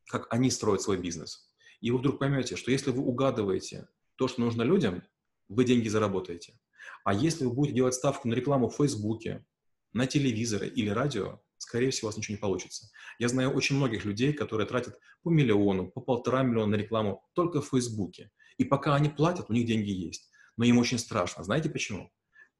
как 0.07 0.27
они 0.33 0.51
строят 0.51 0.83
свой 0.83 0.97
бизнес. 0.97 1.51
И 1.81 1.90
вы 1.90 1.99
вдруг 1.99 2.19
поймете, 2.19 2.57
что 2.57 2.71
если 2.71 2.90
вы 2.90 3.03
угадываете 3.03 3.88
то, 4.16 4.29
что 4.29 4.40
нужно 4.40 4.62
людям, 4.62 5.03
вы 5.49 5.64
деньги 5.64 5.88
заработаете. 5.88 6.59
А 7.05 7.14
если 7.14 7.45
вы 7.45 7.53
будете 7.53 7.77
делать 7.77 7.95
ставку 7.95 8.29
на 8.29 8.35
рекламу 8.35 8.69
в 8.69 8.77
Фейсбуке, 8.77 9.45
на 9.93 10.07
телевизоре 10.07 10.69
или 10.69 10.88
радио, 10.88 11.40
скорее 11.59 11.90
всего, 11.90 12.07
у 12.07 12.11
вас 12.11 12.16
ничего 12.16 12.37
не 12.37 12.40
получится. 12.40 12.90
Я 13.19 13.29
знаю 13.29 13.51
очень 13.51 13.77
многих 13.77 14.05
людей, 14.05 14.33
которые 14.33 14.66
тратят 14.66 14.99
по 15.23 15.31
миллиону, 15.31 15.90
по 15.90 16.01
полтора 16.01 16.43
миллиона 16.43 16.77
на 16.77 16.81
рекламу 16.81 17.23
только 17.35 17.61
в 17.61 17.69
Фейсбуке. 17.69 18.31
И 18.57 18.64
пока 18.64 18.95
они 18.95 19.09
платят, 19.09 19.51
у 19.51 19.53
них 19.53 19.66
деньги 19.66 19.90
есть. 19.90 20.31
Но 20.57 20.64
им 20.64 20.79
очень 20.79 20.99
страшно. 20.99 21.45
Знаете 21.45 21.71
почему? 21.71 22.11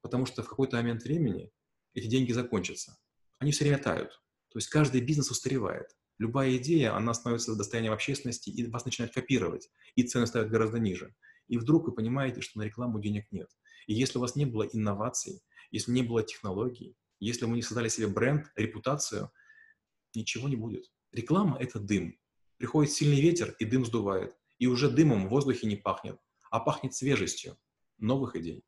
Потому 0.01 0.25
что 0.25 0.43
в 0.43 0.49
какой-то 0.49 0.77
момент 0.77 1.03
времени 1.03 1.51
эти 1.93 2.07
деньги 2.07 2.31
закончатся. 2.31 2.97
Они 3.41 3.51
все 3.51 3.63
время 3.63 3.79
тают. 3.79 4.21
То 4.49 4.59
есть 4.59 4.69
каждый 4.69 5.01
бизнес 5.01 5.31
устаревает. 5.31 5.87
Любая 6.19 6.57
идея, 6.57 6.95
она 6.95 7.11
становится 7.15 7.55
достоянием 7.55 7.91
общественности, 7.91 8.51
и 8.51 8.67
вас 8.67 8.85
начинают 8.85 9.15
копировать, 9.15 9.71
и 9.95 10.03
цены 10.03 10.27
ставят 10.27 10.51
гораздо 10.51 10.77
ниже. 10.77 11.15
И 11.47 11.57
вдруг 11.57 11.87
вы 11.87 11.91
понимаете, 11.91 12.41
что 12.41 12.59
на 12.59 12.63
рекламу 12.63 13.01
денег 13.01 13.25
нет. 13.31 13.49
И 13.87 13.95
если 13.95 14.19
у 14.19 14.21
вас 14.21 14.35
не 14.35 14.45
было 14.45 14.61
инноваций, 14.61 15.41
если 15.71 15.91
не 15.91 16.03
было 16.03 16.21
технологий, 16.21 16.95
если 17.19 17.45
вы 17.45 17.55
не 17.55 17.63
создали 17.63 17.89
себе 17.89 18.05
бренд, 18.05 18.45
репутацию, 18.55 19.31
ничего 20.13 20.47
не 20.47 20.55
будет. 20.55 20.91
Реклама— 21.11 21.57
это 21.59 21.79
дым. 21.79 22.19
Приходит 22.57 22.93
сильный 22.93 23.21
ветер, 23.21 23.55
и 23.57 23.65
дым 23.65 23.85
сдувает. 23.85 24.37
И 24.59 24.67
уже 24.67 24.87
дымом 24.87 25.25
в 25.25 25.29
воздухе 25.29 25.65
не 25.65 25.77
пахнет, 25.77 26.19
а 26.51 26.59
пахнет 26.59 26.93
свежестью 26.93 27.57
новых 27.97 28.35
идей. 28.35 28.63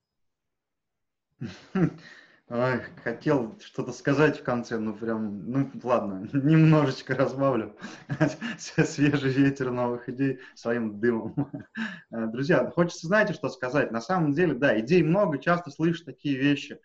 Ой, 2.55 2.81
хотел 3.03 3.57
что-то 3.59 3.91
сказать 3.91 4.39
в 4.39 4.43
конце, 4.43 4.77
но 4.77 4.93
прям, 4.93 5.49
ну 5.49 5.71
ладно, 5.81 6.29
немножечко 6.33 7.15
разбавлю 7.15 7.75
свежий 8.59 9.31
ветер 9.31 9.71
новых 9.71 10.07
идей 10.07 10.39
своим 10.53 10.99
дымом. 10.99 11.49
Друзья, 12.11 12.69
хочется, 12.69 13.07
знаете, 13.07 13.33
что 13.33 13.49
сказать? 13.49 13.91
На 13.91 14.01
самом 14.01 14.33
деле, 14.33 14.53
да, 14.53 14.79
идей 14.79 15.01
много, 15.01 15.39
часто 15.39 15.71
слышишь 15.71 16.01
такие 16.01 16.37
вещи. 16.37 16.79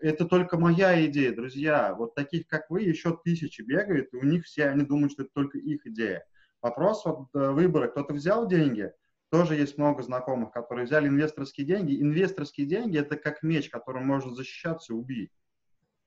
Это 0.00 0.26
только 0.26 0.56
моя 0.56 1.04
идея, 1.06 1.34
друзья. 1.34 1.92
Вот 1.92 2.14
таких, 2.14 2.46
как 2.46 2.70
вы, 2.70 2.82
еще 2.82 3.18
тысячи 3.24 3.62
бегают, 3.62 4.14
и 4.14 4.16
у 4.16 4.22
них 4.22 4.44
все, 4.44 4.66
они 4.66 4.84
думают, 4.84 5.10
что 5.10 5.24
это 5.24 5.32
только 5.34 5.58
их 5.58 5.84
идея. 5.88 6.24
Вопрос 6.62 7.04
вот 7.04 7.30
э, 7.34 7.50
выбора. 7.50 7.88
Кто-то 7.88 8.14
взял 8.14 8.46
деньги, 8.46 8.92
тоже 9.30 9.54
есть 9.54 9.78
много 9.78 10.02
знакомых, 10.02 10.52
которые 10.52 10.86
взяли 10.86 11.08
инвесторские 11.08 11.66
деньги. 11.66 12.00
Инвесторские 12.00 12.66
деньги– 12.66 12.98
это 13.00 13.16
как 13.16 13.42
меч, 13.42 13.70
которым 13.70 14.06
можно 14.06 14.34
защищаться 14.34 14.92
и 14.92 14.96
убить. 14.96 15.30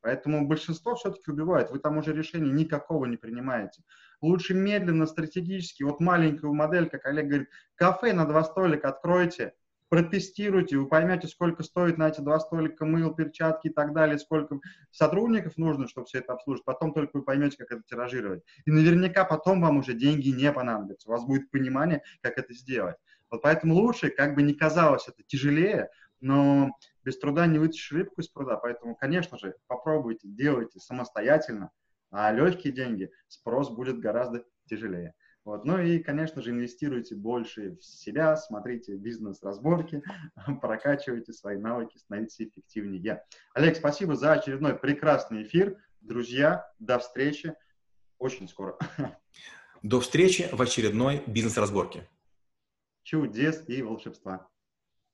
Поэтому 0.01 0.45
большинство 0.45 0.95
все-таки 0.95 1.31
убивает. 1.31 1.71
Вы 1.71 1.79
там 1.79 1.97
уже 1.97 2.13
решения 2.13 2.51
никакого 2.51 3.05
не 3.05 3.15
принимаете. 3.15 3.83
Лучше 4.21 4.53
медленно, 4.53 5.05
стратегически. 5.05 5.83
Вот 5.83 6.01
маленькую 6.01 6.53
модель, 6.53 6.89
как 6.89 7.05
Олег 7.05 7.27
говорит, 7.27 7.49
кафе 7.75 8.11
на 8.11 8.25
два 8.25 8.43
столика 8.43 8.89
откройте, 8.89 9.53
протестируйте, 9.87 10.75
вы 10.75 10.87
поймете, 10.87 11.27
сколько 11.27 11.63
стоит 11.63 11.97
на 11.97 12.09
эти 12.09 12.19
два 12.19 12.39
столика 12.41 12.83
мыл, 12.83 13.13
перчатки 13.13 13.67
и 13.67 13.69
так 13.69 13.93
далее, 13.93 14.17
сколько 14.17 14.59
сотрудников 14.91 15.55
нужно, 15.55 15.87
чтобы 15.87 16.07
все 16.07 16.17
это 16.17 16.33
обслужить. 16.33 16.65
Потом 16.65 16.93
только 16.93 17.11
вы 17.13 17.21
поймете, 17.21 17.57
как 17.57 17.71
это 17.71 17.83
тиражировать. 17.87 18.43
И 18.65 18.71
наверняка 18.71 19.23
потом 19.23 19.61
вам 19.61 19.77
уже 19.77 19.93
деньги 19.93 20.29
не 20.29 20.51
понадобятся. 20.51 21.07
У 21.07 21.11
вас 21.11 21.23
будет 21.23 21.49
понимание, 21.49 22.01
как 22.21 22.37
это 22.37 22.53
сделать. 22.53 22.97
Вот 23.33 23.41
поэтому 23.41 23.73
лучше, 23.73 24.11
как 24.11 24.35
бы 24.35 24.43
не 24.43 24.53
казалось 24.53 25.07
это 25.07 25.23
тяжелее, 25.23 25.89
но 26.21 26.69
без 27.03 27.17
труда 27.17 27.47
не 27.47 27.57
вытащишь 27.57 27.91
рыбку 27.91 28.21
из 28.21 28.27
пруда. 28.27 28.57
Поэтому, 28.57 28.95
конечно 28.95 29.39
же, 29.39 29.55
попробуйте, 29.65 30.27
делайте 30.27 30.79
самостоятельно, 30.79 31.71
а 32.11 32.31
легкие 32.31 32.71
деньги 32.71 33.09
спрос 33.27 33.71
будет 33.71 33.97
гораздо 33.97 34.45
тяжелее. 34.69 35.15
Вот. 35.45 35.65
Ну 35.65 35.79
и, 35.81 35.97
конечно 35.97 36.43
же, 36.43 36.51
инвестируйте 36.51 37.15
больше 37.15 37.75
в 37.77 37.83
себя, 37.83 38.37
смотрите 38.37 38.97
бизнес-разборки, 38.97 40.03
прокачивайте 40.61 41.33
свои 41.33 41.57
навыки, 41.57 41.97
становитесь 41.97 42.39
эффективнее. 42.39 43.23
Олег, 43.55 43.77
спасибо 43.77 44.15
за 44.15 44.33
очередной 44.33 44.77
прекрасный 44.77 45.41
эфир. 45.41 45.75
Друзья, 46.01 46.71
до 46.77 46.99
встречи 46.99 47.55
очень 48.19 48.47
скоро. 48.47 48.77
До 49.81 49.99
встречи 49.99 50.47
в 50.49 50.61
очередной 50.61 51.23
бизнес-разборке 51.27 52.07
чудес 53.03 53.63
и 53.67 53.81
волшебства. 53.81 54.49